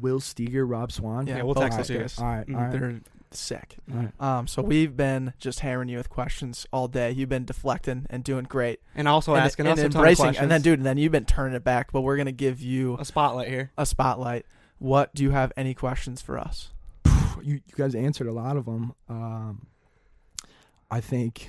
[0.00, 1.28] Will Steger, Rob Swan.
[1.28, 1.98] Yeah, we'll both text those to you.
[2.00, 2.18] guys.
[2.18, 2.72] All right, all right.
[2.72, 3.00] they're
[3.38, 4.12] sick all right.
[4.20, 7.10] Um, so we've been just hammering you with questions all day.
[7.12, 9.94] You've been deflecting and doing great, And also and, asking and us a ton of
[9.96, 10.24] embracing.
[10.24, 10.42] questions.
[10.42, 11.92] And then, dude, and then you've been turning it back.
[11.92, 13.70] But we're gonna give you a spotlight here.
[13.78, 14.46] a spotlight.
[14.78, 16.70] What do you have any questions for us?
[17.42, 18.94] you, you guys answered a lot of them.
[19.08, 19.66] Um,
[20.90, 21.48] I think,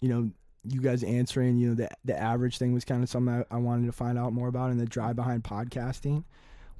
[0.00, 0.30] you know,
[0.66, 3.58] you guys answering, you know, the the average thing was kind of something I, I
[3.58, 6.24] wanted to find out more about in the drive behind podcasting.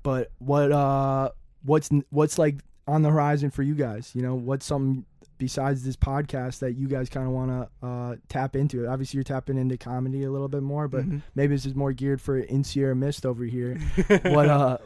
[0.03, 1.31] But what uh
[1.63, 2.57] what's what's like
[2.87, 4.13] on the horizon for you guys?
[4.15, 5.05] You know, what's something
[5.39, 8.87] besides this podcast that you guys kind of want to uh, tap into?
[8.87, 11.23] Obviously, you're tapping into comedy a little bit more, but Mhm.
[11.35, 13.77] maybe this is more geared for in Sierra Mist over here.
[14.25, 14.79] what uh,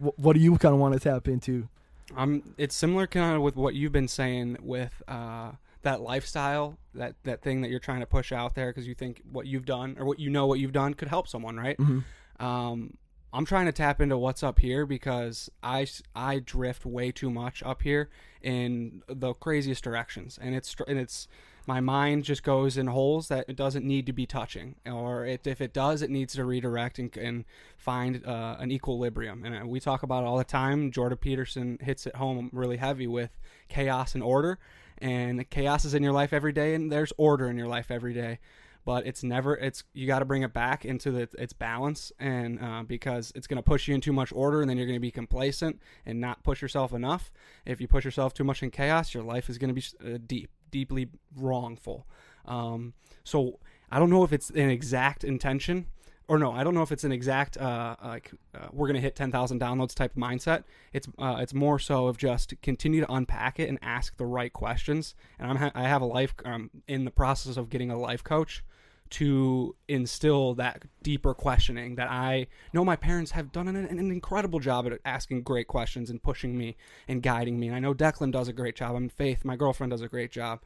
[0.00, 1.68] wh- what do you kind of want to tap into?
[2.16, 5.52] Um, it's similar kind of with what you've been saying with uh,
[5.82, 9.22] that lifestyle, that that thing that you're trying to push out there because you think
[9.32, 11.76] what you've done or what you know what you've done could help someone, right?
[11.78, 12.44] Mm-hmm.
[12.44, 12.96] Um,
[13.36, 17.62] I'm trying to tap into what's up here because I, I drift way too much
[17.62, 18.08] up here
[18.40, 21.28] in the craziest directions, and it's and it's
[21.66, 25.46] my mind just goes in holes that it doesn't need to be touching, or it,
[25.46, 27.44] if it does, it needs to redirect and, and
[27.76, 29.44] find uh, an equilibrium.
[29.44, 30.90] And uh, we talk about it all the time.
[30.90, 33.36] Jordan Peterson hits it home really heavy with
[33.68, 34.58] chaos and order,
[34.96, 38.14] and chaos is in your life every day, and there's order in your life every
[38.14, 38.38] day.
[38.86, 39.56] But it's never.
[39.56, 43.46] It's you got to bring it back into the, its balance, and uh, because it's
[43.46, 45.80] going to push you in too much order, and then you're going to be complacent
[46.06, 47.32] and not push yourself enough.
[47.66, 50.18] If you push yourself too much in chaos, your life is going to be uh,
[50.24, 52.06] deep deeply wrongful.
[52.46, 53.58] Um, so
[53.90, 55.86] I don't know if it's an exact intention,
[56.28, 59.14] or no, I don't know if it's an exact uh, like uh, we're gonna hit
[59.16, 60.64] ten thousand downloads type mindset.
[60.92, 64.52] It's uh, it's more so of just continue to unpack it and ask the right
[64.52, 65.14] questions.
[65.38, 68.24] And I'm ha- I have a life um, in the process of getting a life
[68.24, 68.64] coach
[69.10, 74.58] to instill that deeper questioning that I know my parents have done an, an, incredible
[74.58, 76.76] job at asking great questions and pushing me
[77.06, 77.68] and guiding me.
[77.68, 78.96] And I know Declan does a great job.
[78.96, 80.60] I'm Faith, my girlfriend, does a great job.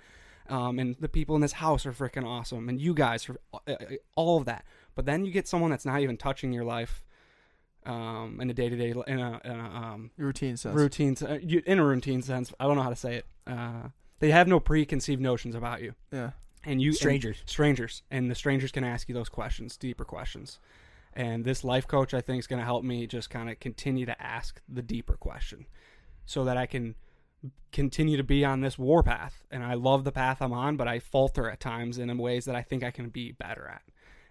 [0.49, 2.69] Um, and the people in this house are freaking awesome.
[2.69, 3.77] And you guys, are, uh, uh,
[4.17, 4.65] all of that.
[4.95, 7.05] But then you get someone that's not even touching your life
[7.87, 10.75] um, in a day to day, in a, in a um, routine sense.
[10.75, 12.53] Routine, uh, in a routine sense.
[12.59, 13.27] I don't know how to say it.
[13.47, 13.89] Uh,
[14.19, 15.95] they have no preconceived notions about you.
[16.11, 16.31] Yeah
[16.65, 18.03] and you strangers and strangers.
[18.11, 20.59] and the strangers can ask you those questions deeper questions.
[21.13, 24.07] And this life coach i think is going to help me just kind of continue
[24.07, 25.67] to ask the deeper question
[26.25, 26.95] so that i can
[27.73, 30.99] continue to be on this warpath and i love the path i'm on but i
[30.99, 33.83] falter at times in ways that i think i can be better at.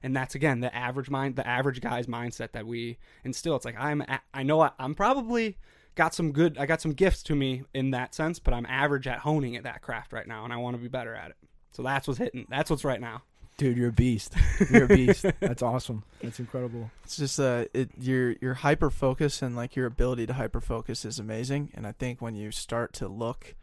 [0.02, 3.56] And that's again the average mind the average guy's mindset that we instill.
[3.56, 4.04] It's like i'm
[4.34, 5.58] i know I, i'm probably
[5.96, 9.08] got some good i got some gifts to me in that sense but i'm average
[9.08, 11.38] at honing at that craft right now and i want to be better at it
[11.72, 12.46] so that's what's hitting.
[12.50, 13.24] That's what's right now.
[13.58, 14.36] Dude, you're a beast.
[14.72, 15.26] You're a beast.
[15.42, 16.04] That's awesome.
[16.24, 16.92] That's incredible.
[17.04, 21.04] It's just uh, it your your hyper focus and like your ability to hyper focus
[21.04, 21.72] is amazing.
[21.74, 23.56] And I think when you start to look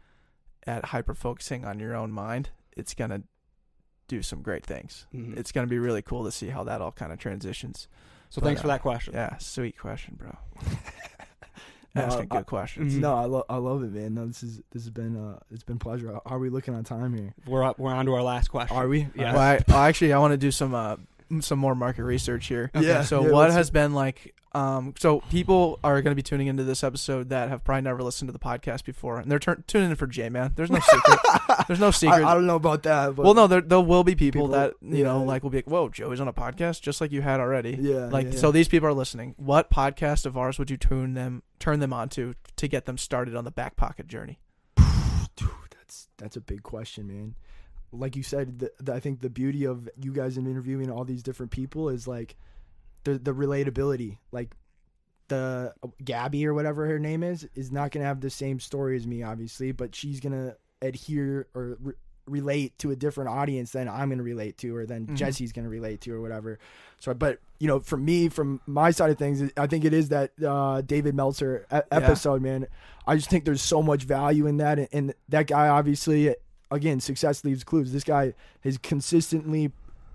[0.67, 3.23] at hyper focusing on your own mind, it's gonna
[4.07, 5.07] do some great things.
[5.15, 5.35] Mm-hmm.
[5.35, 7.87] It's gonna be really cool to see how that all kind of transitions.
[8.29, 9.15] So but, thanks for that question.
[9.15, 10.37] Yeah, sweet question, bro.
[11.97, 12.95] asking good questions.
[12.95, 14.13] No, I, lo- I love it, man.
[14.15, 16.19] No, this is this has been uh, it's been pleasure.
[16.25, 17.33] Are we looking on time here?
[17.45, 17.79] We're up.
[17.79, 18.75] We're on to our last question.
[18.75, 19.07] Are we?
[19.15, 19.33] Yeah.
[19.33, 20.97] Well, I, actually, I want to do some uh,
[21.41, 22.71] some more market research here.
[22.75, 22.87] Okay.
[22.87, 23.03] Yeah.
[23.03, 26.63] So yeah, what has been like um, so people are going to be tuning into
[26.63, 29.91] this episode that have probably never listened to the podcast before, and they're tur- tuning
[29.91, 30.53] in for J Man.
[30.55, 31.19] There's no secret.
[31.67, 32.23] There's no secret.
[32.23, 33.15] I, I, don't know about that.
[33.15, 35.03] well, no, there, there will be people, people that you yeah.
[35.03, 37.77] know like will be like, "Whoa, Joey's on a podcast," just like you had already.
[37.79, 38.05] Yeah.
[38.05, 39.35] Like yeah, so, these people are listening.
[39.37, 42.97] What podcast of ours would you tune them turn them on to to get them
[42.97, 44.39] started on the back pocket journey?
[45.35, 47.35] Dude, that's that's a big question, man.
[47.99, 51.03] Like you said, the, the, I think the beauty of you guys in interviewing all
[51.03, 52.35] these different people is like
[53.03, 54.17] the the relatability.
[54.31, 54.55] Like
[55.27, 55.73] the
[56.03, 59.23] Gabby or whatever her name is is not gonna have the same story as me,
[59.23, 61.93] obviously, but she's gonna adhere or re-
[62.27, 65.15] relate to a different audience than I'm gonna relate to, or than mm-hmm.
[65.15, 66.59] Jesse's gonna relate to, or whatever.
[66.99, 70.09] So, but you know, for me, from my side of things, I think it is
[70.09, 72.51] that uh, David Meltzer a- episode, yeah.
[72.51, 72.67] man.
[73.05, 76.35] I just think there's so much value in that, and, and that guy obviously,
[76.71, 77.91] again, success leaves clues.
[77.91, 79.71] This guy has consistently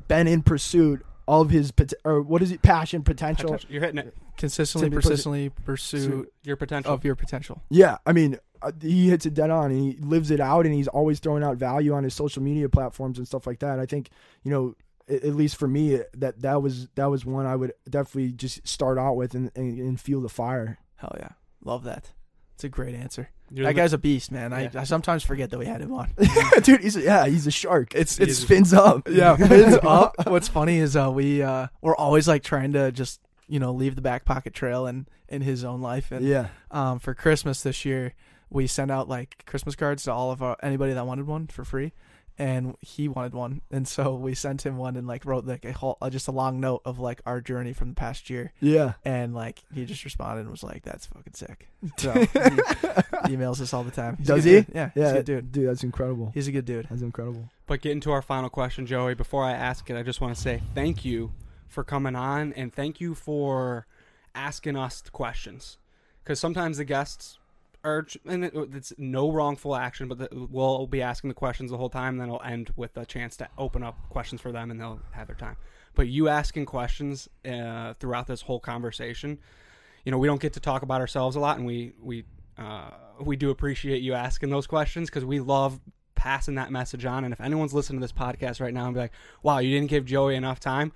[0.08, 1.72] been in pursuit of his
[2.04, 3.50] or what is it passion potential.
[3.50, 3.70] potential.
[3.70, 7.62] You're hitting it consistently, persistently pursue your potential of your potential.
[7.70, 10.74] Yeah, I mean, uh, he hits it dead on, and he lives it out, and
[10.74, 13.78] he's always throwing out value on his social media platforms and stuff like that.
[13.78, 14.10] I think
[14.42, 14.74] you know,
[15.08, 18.66] at, at least for me, that that was that was one I would definitely just
[18.66, 20.78] start out with and, and, and feel the fire.
[20.96, 21.30] Hell yeah,
[21.64, 22.10] love that.
[22.62, 23.28] It's a great answer.
[23.50, 24.52] You're that guy's a beast, man.
[24.52, 26.10] I, I sometimes forget that we had him on.
[26.62, 27.92] Dude, he's a, yeah, he's a shark.
[27.92, 29.08] It's it spins up.
[29.10, 30.14] Yeah, spins up.
[30.28, 33.96] What's funny is uh, we uh, we're always like trying to just you know leave
[33.96, 36.12] the back pocket trail in in his own life.
[36.12, 38.14] And yeah, um, for Christmas this year,
[38.48, 41.64] we sent out like Christmas cards to all of our anybody that wanted one for
[41.64, 41.92] free
[42.38, 45.72] and he wanted one, and so we sent him one and like wrote like a
[45.72, 48.52] whole uh, just a long note of like our journey from the past year.
[48.60, 52.26] Yeah, and like he just responded and was like, "That's fucking sick." So he
[53.28, 54.16] emails us all the time.
[54.16, 54.52] He's Does he?
[54.52, 54.66] Dude.
[54.74, 55.52] Yeah, yeah, dude.
[55.52, 56.30] Dude, that's incredible.
[56.32, 56.86] He's a good dude.
[56.88, 57.50] That's incredible.
[57.66, 59.14] But getting to our final question, Joey.
[59.14, 61.32] Before I ask it, I just want to say thank you
[61.68, 63.86] for coming on and thank you for
[64.34, 65.78] asking us questions
[66.22, 67.38] because sometimes the guests
[67.84, 71.90] or and it's no wrongful action, but the, we'll be asking the questions the whole
[71.90, 72.14] time.
[72.14, 75.00] And then it'll end with a chance to open up questions for them, and they'll
[75.12, 75.56] have their time.
[75.94, 79.38] But you asking questions uh, throughout this whole conversation,
[80.04, 82.24] you know, we don't get to talk about ourselves a lot, and we we
[82.58, 82.90] uh,
[83.20, 85.80] we do appreciate you asking those questions because we love
[86.14, 87.24] passing that message on.
[87.24, 89.90] And if anyone's listening to this podcast right now and be like, "Wow, you didn't
[89.90, 90.92] give Joey enough time,"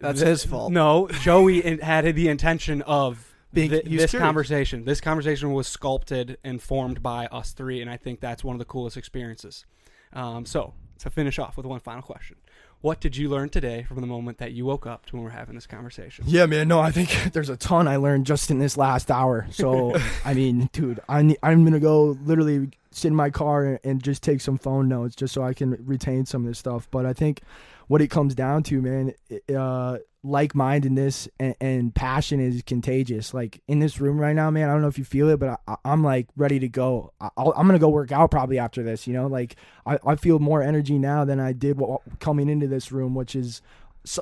[0.00, 0.72] that's his fault.
[0.72, 4.12] No, Joey had the intention of being Th- this curious.
[4.12, 4.84] conversation.
[4.84, 8.58] This conversation was sculpted and formed by us three, and I think that's one of
[8.58, 9.64] the coolest experiences.
[10.12, 12.36] Um, so to finish off with one final question.
[12.82, 15.30] What did you learn today from the moment that you woke up to when we're
[15.30, 16.24] having this conversation?
[16.26, 16.66] Yeah, man.
[16.68, 19.46] No, I think there's a ton I learned just in this last hour.
[19.50, 23.78] So, I mean, dude, I ne- I'm gonna go literally sit in my car and,
[23.84, 26.88] and just take some phone notes just so I can retain some of this stuff.
[26.90, 27.42] But I think
[27.90, 29.12] what it comes down to, man,
[29.52, 33.34] uh, like-mindedness and, and passion is contagious.
[33.34, 34.68] Like in this room right now, man.
[34.68, 37.12] I don't know if you feel it, but I, I'm like ready to go.
[37.20, 39.08] I, I'm gonna go work out probably after this.
[39.08, 41.80] You know, like I, I feel more energy now than I did
[42.20, 43.60] coming into this room, which is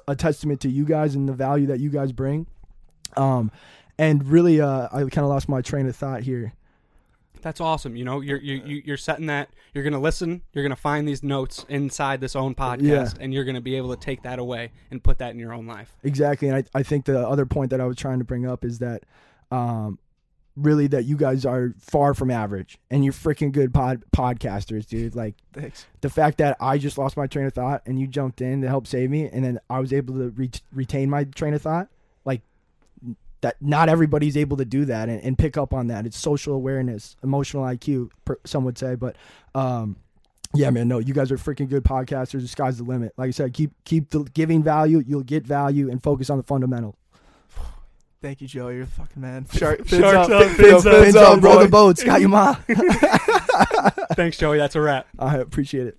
[0.06, 2.46] a testament to you guys and the value that you guys bring.
[3.18, 3.50] Um,
[3.98, 6.54] and really, uh, I kind of lost my train of thought here.
[7.42, 7.96] That's awesome.
[7.96, 9.48] You know, you're you're you- you're setting that.
[9.74, 10.42] You're gonna listen.
[10.52, 13.08] You're gonna find these notes inside this own podcast, Yeah.
[13.20, 15.66] and you're gonna be able to take that away and put that in your own
[15.66, 15.94] life.
[16.02, 18.64] Exactly, and I, I think the other point that I was trying to bring up
[18.64, 19.04] is that,
[19.50, 19.98] um,
[20.56, 25.14] really that you guys are far from average, and you're freaking good pod podcasters, dude.
[25.14, 25.86] Like Thanks.
[26.00, 28.68] the fact that I just lost my train of thought and you jumped in to
[28.68, 31.86] help save me, and then I was able to re- retain my train of thought,
[31.86, 31.88] like
[33.42, 33.56] that.
[33.60, 36.06] Not everybody's able to do that and, and pick up on that.
[36.06, 39.16] It's social awareness, emotional IQ, per, some would say, but
[39.54, 39.96] um,
[40.54, 42.40] yeah, man, no, you guys are freaking good podcasters.
[42.40, 43.12] The sky's the limit.
[43.16, 45.02] Like I said, keep keep the giving value.
[45.06, 46.96] You'll get value and focus on the fundamental.
[48.20, 48.68] Thank you, Joe.
[48.68, 49.46] You're the fucking man.
[49.52, 51.62] Shark, fins Sharks up, up, fins, fins up, fins Fins up, up, roll boy.
[51.62, 52.02] the boats.
[52.02, 52.54] Got you, ma.
[54.14, 54.58] Thanks, Joey.
[54.58, 55.06] That's a wrap.
[55.18, 55.98] I appreciate it.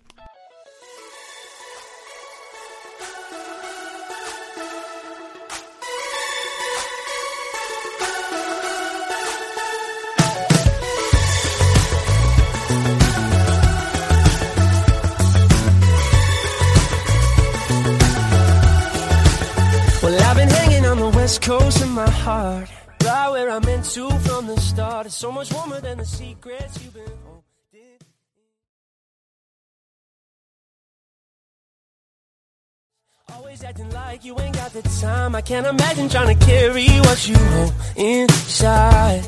[22.10, 22.70] My heart.
[23.04, 25.06] Right where I'm meant to from the start.
[25.06, 28.00] It's so much warmer than the secrets you've been holding.
[33.34, 35.36] Always acting like you ain't got the time.
[35.36, 39.24] I can't imagine trying to carry what you hold inside.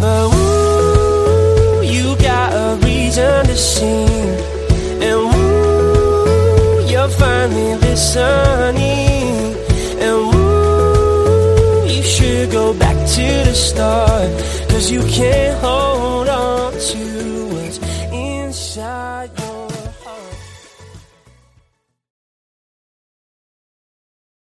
[0.00, 4.28] But ooh, you got a reason to sing.
[5.06, 9.09] And ooh, you're finally listening.
[13.50, 14.30] To start.
[14.70, 17.19] Cause you can't hold on to